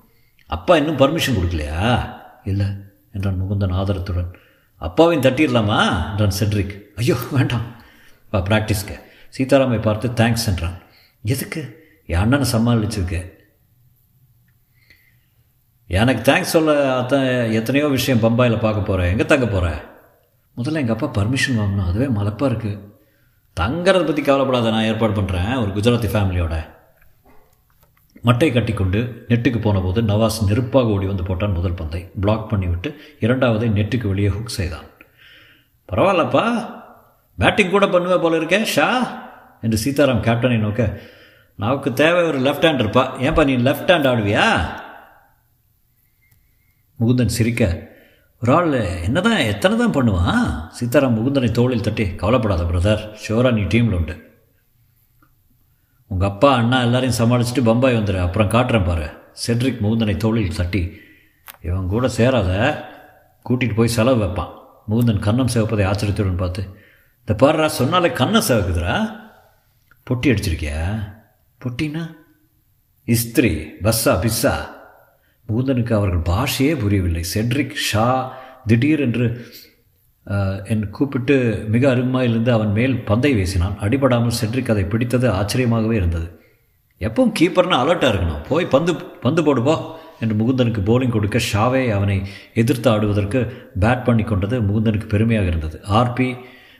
அப்பா 0.46 0.76
இன்னும் 0.76 0.96
பர்மிஷன் 0.96 1.36
கொடுக்கலையா? 1.36 2.10
இல்லை. 2.44 2.83
என்றான் 3.14 3.40
முகுந்தன் 3.42 3.78
ஆதரத்துடன். 3.80 4.30
அப்பாவையும் 4.76 5.26
தட்டிடலாமா? 5.26 5.80
என்றான் 6.10 6.38
செட்ரிக். 6.40 6.74
ஐயோ 6.96 7.16
வேண்டாம். 7.30 7.66
பா 8.30 8.38
ப்ராக்டிஸ்க்கு 8.38 8.96
சீதாராமை 9.36 9.80
பார்த்து 9.82 10.08
தேங்க்ஸ் 10.08 10.46
என்றான். 10.46 10.76
எதுக்கு? 11.22 11.62
என் 12.06 12.20
அண்ணனை 12.20 12.46
சமாளிச்சிருக்க. 12.52 13.18
எனக்கு 15.88 16.32
தேங்க்ஸ் 16.32 16.54
சொல்ல 16.56 16.98
அத்தான் 16.98 17.52
எத்தனையோ 17.52 17.86
விஷயம் 17.86 18.22
பம்பாயில் 18.22 18.60
பார்க்க 18.60 18.88
போகிறேன் 18.88 19.10
எங்கே 19.10 19.24
தங்க 19.24 19.46
போகிறேன் 19.46 19.80
முதல்ல 20.56 20.82
எங்கள் 20.82 20.96
அப்பா 20.96 21.22
பர்மிஷன் 21.22 21.58
வாங்கணும். 21.60 21.88
அதுவே 21.90 22.06
மலப்பாக 22.18 22.50
இருக்குது 22.50 22.80
தங்கறதை 23.56 24.04
பற்றி 24.04 24.22
கவலைப்படாத 24.22 24.70
நான் 24.70 24.88
ஏற்பாடு 24.90 25.14
பண்ணுறேன் 25.20 25.52
ஒரு 25.62 25.70
குஜராத்தி 25.76 26.08
ஃபேமிலியோட 26.12 26.54
மட்டை 28.24 28.52
கட்டிக்கொண்டு 28.52 29.26
நெட்டுக்கு 29.28 29.60
போனபோது 29.60 30.02
நவாஸ் 30.02 30.38
நெருப்பாக 30.48 30.86
ஓடி 30.86 31.06
வந்து 31.06 31.22
போட்டான் 31.22 31.54
முதல் 31.54 31.72
பந்தை. 31.72 32.10
பிளாக் 32.20 32.52
பண்ணிவிட்டு 32.52 32.94
இரண்டாவதை 33.20 33.68
நெட்டுக்கு 33.70 34.06
வெளியே 34.06 34.28
ஹுக் 34.28 34.56
செய்தான். 34.58 34.86
பரவாயில்லப்பா. 35.92 36.70
பேட்டிங் 37.36 37.70
கூட 37.70 37.86
பண்ணுவே 37.86 38.20
போல 38.20 38.36
இருக்கே 38.36 38.62
ஷா? 38.62 39.22
என்று 39.60 39.78
சீதாராம் 39.84 40.24
கேப்டனை 40.26 40.58
நோக்க 40.58 41.00
நமக்கு 41.56 41.92
தேவை 41.92 42.22
ஒரு 42.22 42.38
லெஃப்ட் 42.38 42.66
ஹேண்ட் 42.66 42.82
இருப்பா 42.84 43.02
ஏன்பா 43.18 43.44
நீ 43.44 43.56
லெஃப்ட் 43.56 43.92
ஹேண்ட் 43.92 44.08
ஆடுவியா? 44.10 44.46
முகுந்தன் 47.00 47.34
சிரிக்க 47.36 47.92
ஒரு 48.42 48.54
ஆள் 48.54 48.72
என்னதான் 49.02 49.36
எத்தனை 49.36 49.78
தான் 49.78 49.92
பண்ணுவான்? 49.92 50.68
சீதாராம் 50.80 51.16
முகுந்தனை 51.18 51.50
தோளில் 51.50 51.80
தட்டி 51.80 52.14
கவலைப்படாத 52.14 52.62
பிரதர் 52.62 53.08
ஷோரா 53.28 53.52
நீ 53.52 53.60
டீமில் 53.60 53.94
உண்டு. 53.94 54.33
உங்கள் 56.06 56.28
அப்பா 56.28 56.54
அண்ணா 56.54 56.82
எல்லாரையும் 56.82 57.30
சமாளிச்சுட்டு 57.30 57.64
பம்பாய் 57.64 57.96
வந்துடு 57.96 58.20
அப்புறம் 58.20 58.48
காட்டுறேன் 58.48 58.86
பாரு. 58.86 59.10
செட்ரிக் 59.46 59.82
முகுந்தனை 59.82 60.16
தோளில் 60.16 60.54
தட்டி 60.54 61.00
இவன் 61.62 61.86
கூட 61.86 62.08
சேராத. 62.08 62.82
கூட்டிகிட்டு 63.48 63.74
போய் 63.74 63.88
செலவு 63.88 64.24
வைப்பான். 64.24 64.52
முகுந்தன் 64.90 65.20
கன்னம் 65.20 65.48
சிவப்பதை 65.54 65.84
ஆச்சரியத்துடன் 65.84 66.36
பார்த்து 66.36 66.78
இந்த 67.20 67.34
பாருடா 67.34 67.68
சொன்னாலே 67.68 68.08
கண்ணம் 68.08 68.42
சிவக்குதுடா. 68.48 69.22
பொட்டி 70.10 70.26
அடிச்சிருக்கியா? 70.26 71.12
பொட்டினா? 71.64 72.14
இஸ்திரி 73.06 73.68
பஸ்ஸா 73.82 74.18
பிஸ்ஸா? 74.18 74.54
முகுந்தனுக்கு 75.48 75.92
அவர்கள் 75.92 76.34
பாஷையே 76.34 76.78
புரியவில்லை. 76.78 77.24
செட்ரிக் 77.34 77.74
ஷா 77.74 78.36
திடீர் 78.66 79.00
என்று 80.26 80.62
என் 80.64 80.90
கூப்பிட்டு 80.90 81.64
மிக 81.68 81.94
அருமையிலிருந்து 81.94 82.50
அவன் 82.52 82.72
மேல் 82.72 82.96
பந்தை 82.98 83.34
வீசினான். 83.34 83.76
அடிபடாமல் 83.80 84.38
சென்றிக்கு 84.40 84.72
அதை 84.72 84.84
பிடித்தது 84.84 85.28
ஆச்சரியமாகவே 85.30 85.92
இருந்தது. 85.92 86.40
எப்பவும் 87.00 87.34
கீப்பர்னு 87.38 87.76
அலர்ட்டாக 87.82 88.12
இருக்கணும். 88.12 88.42
போய் 88.48 88.66
பந்து 88.66 88.94
பந்து 88.94 89.42
போடுப்போ 89.42 89.74
என்று 90.20 90.34
முகுந்தனுக்கு 90.34 90.80
போலிங் 90.90 91.14
கொடுக்க 91.14 91.38
ஷாவே 91.52 91.90
அவனை 91.90 92.22
எதிர்த்து 92.54 92.90
ஆடுவதற்கு 92.90 93.40
பேட் 93.80 94.04
பண்ணி 94.04 94.22
கொண்டது 94.22 94.60
முகுந்தனுக்கு 94.60 95.06
பெருமையாக 95.06 95.46
இருந்தது. 95.46 95.80
ஆர்பி 95.88 96.36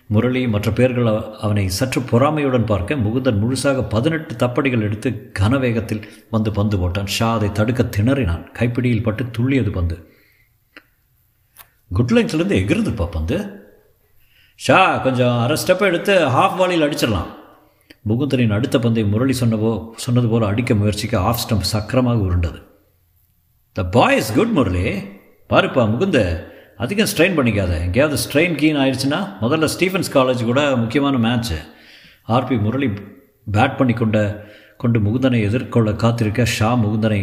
முரளி 0.06 0.48
மற்ற 0.48 0.70
பேர்கள் 0.70 1.06
அவனை 1.40 1.68
சற்று 1.68 2.00
பொறாமையுடன் 2.00 2.64
பார்க்க 2.64 2.96
முகுந்தன் 2.96 3.40
முழுசாக 3.42 3.84
பதினெட்டு 3.88 4.46
தப்படிகள் 4.46 4.82
எடுத்து 4.82 5.30
கனவேகத்தில் 5.40 6.02
வந்து 6.30 6.50
பந்து 6.52 6.76
போட்டான். 6.76 7.06
ஷா 7.06 7.34
அதை 7.34 7.52
தடுக்க 7.52 7.82
திணறினான். 7.82 8.44
கைப்பிடியில் 8.58 9.02
பட்டு 9.02 9.24
துள்ளியது 9.38 9.70
பந்து. 9.70 10.13
குட் 11.90 12.12
லைன்ஸ்லேருந்து 12.14 12.58
எகிருதுப்பா 12.60 13.06
பந்து. 13.16 13.36
ஷா 14.60 14.78
கொஞ்சம் 15.04 15.36
அரை 15.44 15.56
ஸ்டெப்பை 15.62 15.86
எடுத்து 15.90 16.14
ஹாஃப் 16.36 16.56
வாலியில் 16.60 16.86
அடிச்சிடலாம். 16.86 17.30
முகுந்தனின் 18.08 18.54
அடுத்த 18.56 18.76
பந்தை 18.78 19.04
முரளி 19.04 19.34
சொன்னபோ 19.40 19.70
சொன்னது 20.04 20.28
போல் 20.28 20.48
அடிக்க 20.48 20.74
முயற்சிக்க 20.74 21.20
ஆஃப் 21.28 21.42
ஸ்டம்ப் 21.42 21.70
சக்கரமாக 21.72 22.24
உருண்டது. 22.26 22.58
The 23.76 23.84
boy 23.96 24.16
is 24.16 24.34
good 24.38 24.54
Murali. 24.58 24.86
பாருப்பா 25.50 25.82
முகுந்த 25.92 26.18
அதிகம் 26.84 27.10
ஸ்ட்ரெயின் 27.12 27.36
பண்ணிக்காத. 27.38 27.72
எங்கேயாவது 27.86 28.18
ஸ்ட்ரெயின் 28.24 28.58
கீன் 28.60 28.80
ஆயிடுச்சுன்னா 28.82 29.20
முதல்ல 29.44 29.68
ஸ்டீஃபன்ஸ் 29.74 30.14
காலேஜ் 30.16 30.42
கூட 30.50 30.62
முக்கியமான 30.82 31.16
மேட்ச்சு 31.26 31.58
ஆர்பி 32.36 32.56
முரளி 32.66 32.88
பேட் 33.56 33.78
பண்ணி 33.80 33.96
கொண்ட 34.02 34.18
கொண்டு 34.82 34.98
முகுந்தனை 35.06 35.40
எதிர்கொள்ள 35.48 35.90
காத்திருக்க 36.02 36.44
ஷா 36.56 36.70
முகுந்தனை 36.84 37.20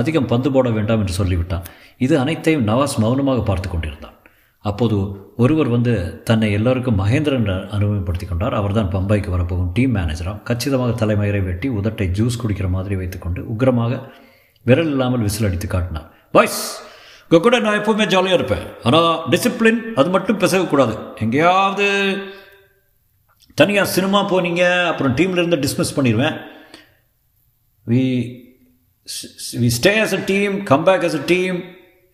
அதிகம் 0.00 0.30
பந்து 0.32 0.48
போட 0.54 0.68
வேண்டாம் 0.76 1.00
என்று 1.02 1.14
சொல்லிவிட்டான். 1.20 1.64
இது 2.04 2.14
அனைத்தையும் 2.22 2.66
நவாஸ் 2.68 2.96
மௌனமாக 3.04 3.42
பார்த்து 3.50 3.68
கொண்டிருந்தான். 3.70 4.16
அப்போது 4.64 4.96
ஒருவர் 5.42 5.70
வந்து 5.74 5.92
தன்னை 6.28 6.48
எல்லோருக்கும் 6.58 6.98
மகேந்திரன் 7.00 7.48
அனுபவப்படுத்தி 7.76 8.26
கொண்டார். 8.28 8.54
அவர்தான் 8.60 8.92
பம்பாய்க்கு 8.94 9.34
வரப்போகும் 9.34 9.72
டீம் 9.76 9.94
மேனேஜராம் 9.96 10.40
கச்சிதமாக 10.48 10.92
தலைமயிரை 11.02 11.42
வெட்டி 11.48 11.68
உதட்டை 11.78 12.06
ஜூஸ் 12.18 12.40
குடிக்கிற 12.42 12.68
மாதிரி 12.76 12.96
வைத்துக்கொண்டு 13.00 13.42
உக்ரமாக 13.54 13.98
விரல் 14.66 14.92
இல்லாமல் 14.94 15.24
விசில் 15.26 15.48
அடித்து 15.48 15.68
காட்டினார். 15.74 16.08
பாய்ஸ் 16.36 16.62
உங்க 17.26 17.38
கூட 17.44 17.56
நான் 17.64 17.78
எப்பவுமே 17.80 18.06
ஜாலியாக 18.14 18.38
இருப்பேன். 18.38 18.64
ஆனால் 18.86 19.10
டிசிப்ளின் 19.32 19.82
அது 20.00 20.08
மட்டும் 20.14 20.40
பிசகக்கூடாது. 20.42 20.94
எங்கேயாவது 21.24 21.86
தனியாக 23.60 23.92
சினிமா 23.96 24.20
போனீங்க 24.32 24.62
அப்புறம் 24.90 25.14
டீம்லேருந்து 25.18 25.58
டிஸ்மிஸ் 25.64 25.96
பண்ணிடுவேன் 25.96 26.36
we 27.86 28.02
we 29.62 29.68
stay 29.76 29.90
as 30.02 30.12
a 30.16 30.20
team 30.30 30.54
come 30.68 30.84
back 30.86 31.02
as 31.08 31.14
a 31.18 31.22
team 31.30 31.56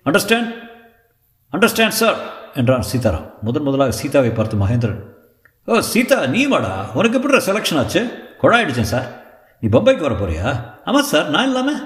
understand 0.07 0.48
understand 1.55 1.96
sir 2.00 2.18
என்றான் 2.61 2.87
சீதாராம் 2.90 3.26
முதன் 3.46 3.64
முதலாக 3.66 3.94
சீதாவை 3.98 4.31
பார்த்து 4.38 4.57
மகேந்திரன். 4.62 5.00
ஓ 5.68 5.81
சீதா 5.92 6.18
நீ 6.35 6.42
வாடா. 6.53 6.72
உனக்கு 6.98 7.18
எப்படி 7.18 7.40
செலெக்ஷன் 7.48 7.81
ஆச்சு? 7.83 8.03
கொழாயிடுச்சேன் 8.42 8.90
சார் 8.94 9.07
நீ 9.62 9.68
பம்பாய்க்கு 9.76 10.07
வர 10.09 10.16
போறியா? 10.22 10.46
ஆமாம் 10.88 11.09
சார் 11.12 11.31
நான் 11.37 11.48
இல்லாமல் 11.50 11.81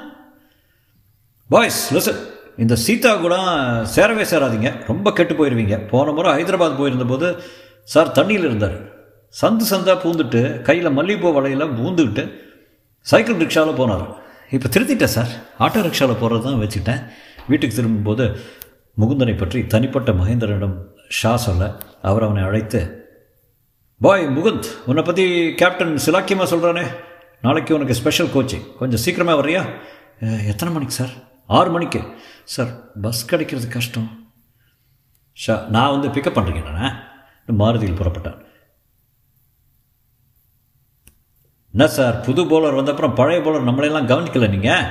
பாய்ஸ் 1.51 1.83
லிசன் 1.97 2.21
இந்த 2.62 2.75
சீதா 2.87 3.12
கூட 3.27 3.37
சேரவே 3.95 4.25
சேராதீங்க. 4.33 4.71
ரொம்ப 4.90 5.09
கெட்டு 5.19 5.35
போயிடுவீங்க 5.38 5.77
போன 5.93 6.12
முறை 6.17 6.33
ஹைதராபாத் 6.38 6.81
போயிருந்தபோது 6.81 7.29
சார் 7.95 8.17
தண்ணியில் 8.19 8.49
இருந்தார். 8.49 8.77
சந்து 9.43 9.64
சந்தாக 9.75 9.97
பூந்துட்டு 10.05 10.43
கையில் 10.69 10.97
மல்லிகைப்பூ 10.99 11.31
வலையில் 11.38 11.73
பூந்துக்கிட்டு 11.79 12.25
சைக்கிள் 13.12 13.43
ரிக்ஷாவில் 13.45 13.81
போனார். 13.81 14.07
இப்போ 14.55 14.69
திருத்திட்டேன் 14.75 15.14
சார். 15.17 15.31
ஆட்டோ 15.64 15.81
ரிக்ஷாவில் 15.87 16.21
போகிறது 16.23 16.45
தான் 16.47 16.61
வச்சுக்கிட்டேன். 16.62 17.03
வீட்டுக்கு 17.51 17.79
திரும்பும்போது 17.79 18.25
முகுந்தனை 19.01 19.35
பற்றி 19.38 19.61
தனிப்பட்ட 19.73 20.11
மகேந்திரனிடம் 20.19 20.77
ஷா 21.19 21.33
சொல்ல 21.47 21.62
அவர் 22.09 22.27
அவனை 22.27 22.43
அழைத்து 22.49 22.81
பாய் 24.05 24.25
முகுந்த் 24.37 24.69
உன்னை 24.88 25.03
பற்றி 25.09 25.25
கேப்டன் 25.61 25.95
சிலாக்கியமாக 26.07 26.49
சொல்கிறானே 26.53 26.85
நாளைக்கு 27.47 27.73
உனக்கு 27.77 27.99
ஸ்பெஷல் 28.01 28.31
கோச்சிங் 28.35 28.67
கொஞ்சம் 28.81 29.03
சீக்கிரமாக 29.05 29.38
வர்றியா? 29.40 29.62
எத்தனை 30.53 30.71
மணிக்கு 30.75 30.95
சார்? 30.99 31.12
ஆறு 31.59 31.71
மணிக்கு. 31.75 32.01
சார் 32.55 32.71
பஸ் 33.05 33.23
கிடைக்கிறது 33.31 33.69
கஷ்டம். 33.77 34.09
ஷா 35.45 35.55
நான் 35.77 35.95
வந்து 35.95 36.09
பிக்கப் 36.14 36.37
பண்ணுறீங்கண்ணா 36.38 36.88
மாருதியில் 37.62 38.01
புறப்பட்டான். 38.01 38.38
என்ன 41.75 41.87
சார் 41.89 42.21
புது 42.21 42.43
பவுலர் 42.45 42.77
வந்தப்புறம் 42.79 43.15
பழைய 43.15 43.41
பவுலர் 43.41 43.69
நம்மளையெல்லாம் 43.69 44.11
கவனிக்கல 44.11 44.49
நீங்கள் 44.51 44.85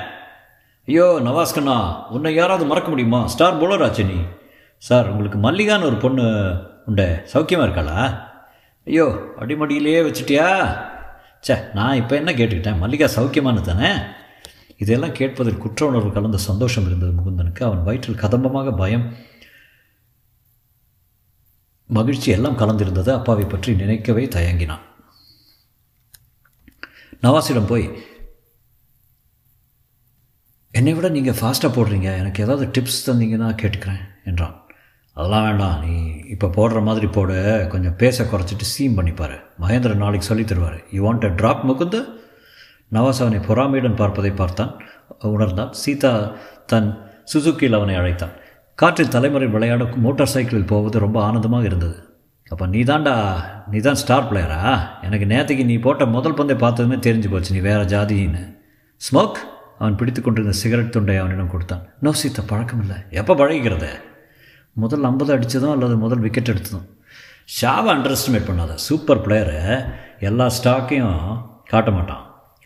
ஐயோ 0.87 1.19
நவாஸ்கண்ணா 1.23 2.09
உன்னை 2.09 2.35
யாராவது 2.35 2.65
மறக்க 2.65 2.89
முடியுமா? 2.89 3.27
ஸ்டார் 3.27 3.59
பவுலர் 3.61 3.83
ஆச்சு 3.83 4.03
நீ. 4.03 4.17
சார் 4.77 5.09
உங்களுக்கு 5.09 5.37
மல்லிகான்னு 5.37 5.83
ஒரு 5.83 5.95
பொண்ணு 5.95 6.25
உண்டே 6.85 7.07
சௌக்கியமாக 7.33 7.67
இருக்காளா? 7.67 8.21
ஐயோ 8.85 9.05
அடிமடியிலே 9.39 10.01
வச்சுட்டியா? 10.07 10.77
சே 11.39 11.55
நான் 11.73 11.95
இப்போ 11.95 12.15
என்ன 12.15 12.31
கேட்டுக்கிட்டேன்? 12.31 12.77
மல்லிகா 12.77 13.09
சௌக்கியமானு 13.15 13.61
தானே? 13.61 13.91
இதெல்லாம் 14.77 15.11
கேட்பதில் 15.11 15.57
குற்ற 15.57 15.85
உணர்வு 15.85 16.11
கலந்த 16.11 16.37
சந்தோஷம் 16.37 16.85
இருந்தது 16.85 17.11
முகுந்தனுக்கு. 17.11 17.63
அவன் 17.63 17.83
வயிற்றில் 17.83 18.21
கதம்பமாக 18.23 18.77
பயம் 18.77 19.13
மகிழ்ச்சி 21.85 22.31
எல்லாம் 22.31 22.57
கலந்திருந்தது. 22.57 23.09
அப்பாவை 23.09 23.45
பற்றி 23.45 23.73
நினைக்கவே 23.73 24.25
தயங்கினான். 24.25 24.83
நவாஸிடம் 27.23 27.67
போய் 27.67 27.85
என்னை 30.71 30.93
விட 30.93 31.09
நீங்கள் 31.09 31.33
ஃபாஸ்ட்டாக 31.33 31.75
போடுறீங்க. 31.75 32.17
எனக்கு 32.17 32.43
ஏதாவது 32.43 32.65
டிப்ஸ் 32.77 33.05
தந்தீங்கன்னா 33.05 33.49
கேட்டுக்கிறேன் 33.61 34.03
என்றான். 34.25 34.61
அதெல்லாம் 35.13 35.43
வேண்டாம். 35.43 35.83
நீ 35.85 36.13
இப்போ 36.29 36.47
போடுற 36.47 36.83
மாதிரி 36.83 37.07
போடு. 37.07 37.67
கொஞ்சம் 37.69 37.95
பேச 37.95 38.23
குறைச்சிட்டு 38.23 38.61
சீம் 38.61 38.97
பண்ணிப்பார் 38.97 39.39
மகேந்திரன் 39.61 39.95
நாளைக்கு 39.95 40.27
சொல்லி 40.27 40.43
தருவார். 40.43 40.83
You 40.91 41.13
want 41.13 41.23
a 41.23 41.27
drop 41.27 41.65
Mukund? 41.69 42.09
Nawaz 42.91 43.21
அவனை 43.23 43.39
பொறாமையுடன் 43.47 43.95
பார்ப்பதை 43.95 44.31
பார்த்தான். 44.31 44.79
உணர்ந்தான். 45.19 45.73
சீதா 45.73 46.35
தன் 46.65 47.11
சுசுக்கியில் 47.33 47.75
அவனை 47.75 47.95
அழைத்தான். 47.95 48.33
காற்றில் 48.75 49.07
தலைமுறை 49.07 49.47
விளையாட 49.47 49.85
மோட்டார் 49.85 50.27
சைக்கிளில் 50.27 50.65
போவது 50.65 50.99
ரொம்ப 50.99 51.23
ஆனந்தமாக 51.23 51.65
இருந்தது. 51.65 52.12
அப்போ 52.53 52.65
நீ 52.73 52.79
தான்டா 52.89 53.13
நீ 53.71 53.77
தான் 53.85 53.99
ஸ்டார் 54.01 54.27
பிளேயரா 54.29 54.59
எனக்கு 55.05 55.25
நேற்றுக்கு 55.31 55.63
நீ 55.69 55.75
போட்ட 55.85 56.03
முதல் 56.15 56.35
பந்தை 56.39 56.55
பார்த்ததுமே 56.63 56.97
தெரிஞ்சு 57.05 57.29
போச்சு 57.31 57.53
நீ 57.55 57.61
வேறு 57.67 57.85
ஜாதின்னு 57.93 58.41
ஸ்மோக் 59.01 59.37
அவன் 59.79 59.95
பிடித்து 59.99 60.21
கொண்டிருந்த 60.21 60.53
சிகரெட் 60.59 60.91
துண்டை 60.95 61.15
அவனிடம் 61.21 61.49
கொடுத்தான். 61.53 61.81
நோ 62.05 62.11
சீத்தா 62.19 62.41
பழக்கம் 62.51 62.81
இல்லை 62.83 62.97
எப்போ 63.19 63.33
பழகிக்கிறது? 63.39 63.89
முதல் 64.83 65.07
ஐம்பது 65.09 65.31
அடித்ததும் 65.35 65.73
அல்லது 65.75 65.95
முதல் 66.03 66.21
விக்கெட் 66.25 66.51
எடுத்ததும். 66.53 66.85
ஷாவை 67.55 67.89
அண்டர் 67.93 68.13
எஸ்டிமேட் 68.15 68.47
பண்ணாத 68.49 68.75
சூப்பர் 68.87 69.23
பிளேயரு 69.25 69.57
எல்லா 70.29 70.45
ஸ்டாக்கையும் 70.57 71.17
காட்ட 71.71 71.91
மாட்டான். 71.97 72.23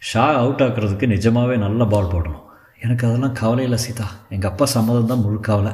ஷா 0.09 0.25
அவுட் 0.41 0.63
ஆக்குறதுக்கு 0.65 1.09
நிஜமாகவே 1.13 1.57
நல்ல 1.65 1.87
பால் 1.93 2.11
போடணும். 2.15 2.43
எனக்கு 2.85 3.05
அதெல்லாம் 3.09 3.37
கவலை 3.41 3.63
இல்லை 3.67 3.79
சீதா. 3.85 4.09
எங்கள் 4.35 4.51
அப்பா 4.51 4.67
சம்மதம் 4.75 5.11
தான் 5.13 5.23
முழு 5.27 5.39
கவலை. 5.49 5.73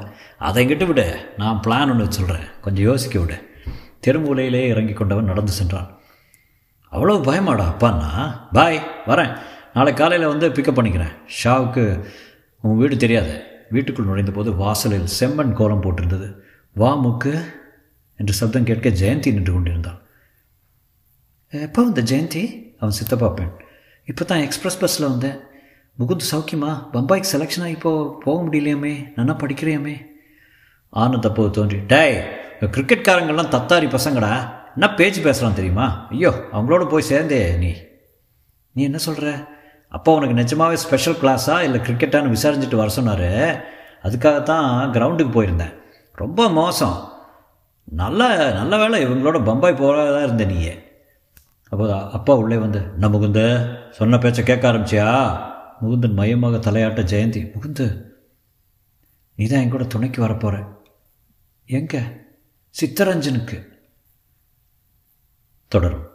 அதை 0.49 0.59
எங்கிட்ட 0.63 0.87
விடு. 0.91 1.07
நான் 1.41 1.63
பிளான் 1.65 1.91
ஒன்று 1.95 2.07
சொல்கிறேன் 2.19 2.47
கொஞ்சம் 2.67 2.87
யோசிக்க 2.91 3.17
விடு. 3.23 3.39
தெருமூலையிலே 4.07 4.67
இறங்கி 4.67 4.93
கொண்டவன் 4.93 5.25
நடந்து 5.25 5.51
சென்றான். 5.51 5.97
அவ்வளோ 6.91 7.15
பயமாடா 7.29 7.65
அப்பாண்ணா 7.71 8.39
பாய் 8.51 8.87
வரேன். 9.05 9.37
நாளை 9.73 9.93
காலையில் 9.93 10.27
வந்து 10.27 10.49
பிக்கப் 10.49 10.75
பண்ணிக்கிறேன். 10.75 11.15
ஷாவுக்கு 11.43 12.05
உன் 12.61 12.77
வீடு 12.77 12.97
தெரியாது. 12.97 13.43
வீட்டுக்குள் 13.69 14.05
நுழைந்தபோது 14.05 14.55
வாசலில் 14.55 15.07
செம்மண் 15.19 15.53
கோலம் 15.53 15.81
போட்டிருந்தது. 15.81 16.33
வா 16.73 16.95
முக்கு 16.95 17.45
என்று 18.15 18.33
சப்தம் 18.33 18.63
கேட்க 18.63 18.89
ஜெயந்தி 18.89 19.33
நின்று 19.33 19.53
கொண்டிருந்தான். 19.53 20.01
எப்போ 21.49 21.83
வந்த 21.83 22.01
ஜெயந்தி? 22.01 22.43
அவன் 22.79 22.93
சித்தப்பா 22.93 23.27
பெண். 23.27 23.51
இப்போ 24.05 24.25
தான் 24.25 24.39
எக்ஸ்பிரஸ் 24.39 24.79
பஸ்ஸில் 24.79 25.09
வந்தேன். 25.09 25.39
முகுந்த் 25.99 26.29
சௌக்கியமா? 26.31 26.71
பம்பாய்க்கு 26.93 27.23
செலெக்ஷனாக 27.33 27.67
இப்போது 27.67 28.17
போக 28.19 28.43
முடியலையாமே? 28.43 29.11
நல்லா 29.15 29.33
படிக்கிறியாமே? 29.33 30.05
ஆனந்த் 30.93 31.25
அப்போது 31.25 31.49
தோன்றி 31.49 31.77
டே 31.77 32.23
கிரிக்கெட்காரங்கள்லாம் 32.67 33.53
தத்தாரி 33.55 33.87
பசங்கடா? 33.87 34.49
என்ன 34.73 34.93
பேச்சு 34.93 35.21
பேசலாம் 35.21 35.53
தெரியுமா? 35.53 36.07
ஐயோ 36.09 36.31
அவங்களோட 36.51 36.89
போய் 36.89 37.01
சேர்ந்தே 37.01 37.57
நீ. 37.57 37.75
நீ 38.71 38.83
என்ன 38.83 38.97
சொல்கிற 38.97 39.51
அப்போ 39.89 40.15
உனக்கு 40.15 40.33
நிஜமாகவே 40.33 40.75
ஸ்பெஷல் 40.75 41.13
கிளாஸா 41.13 41.61
இல்லை 41.61 41.79
கிரிக்கெட்டான்னு 41.79 42.33
விசாரிச்சுட்டு 42.33 42.75
வர 42.75 42.89
சொன்னார்? 42.89 43.65
அதுக்காகத்தான் 44.03 44.91
கிரவுண்டுக்கு 44.91 45.33
போயிருந்தேன். 45.35 45.73
ரொம்ப 46.11 46.49
மோசம். 46.49 47.11
நல்ல 47.85 48.51
நல்ல 48.53 48.77
வேலை 48.77 49.05
இவங்களோட 49.05 49.43
பம்பாய் 49.43 49.75
போகிறதா 49.75 50.23
இருந்த 50.23 50.45
நீயே. 50.45 50.91
அப்போ 51.69 52.03
அப்பா 52.03 52.33
உள்ளே 52.35 52.57
வந்து 52.57 52.79
என்ன 52.93 53.07
முகுந்த? 53.07 53.41
சொன்ன 53.89 54.17
பேச்சை 54.17 54.45
கேட்க 54.45 54.71
ஆரம்பிச்சியா? 54.71 55.37
முகுந்தன் 55.81 56.13
மையமாக 56.13 56.57
தலையாட்ட 56.57 57.01
ஜெயந்தி 57.01 57.51
முகுந்து 57.53 58.11
நீ 59.35 59.45
தான் 59.45 59.59
என் 59.59 59.69
கூட 59.69 59.83
துணைக்கு 59.83 60.27
வரப்போகிற 60.27 60.65
எங்கே? 61.65 62.01
சித்தரஞ்சனுக்கு 62.81 63.57
தொடரும். 65.67 66.12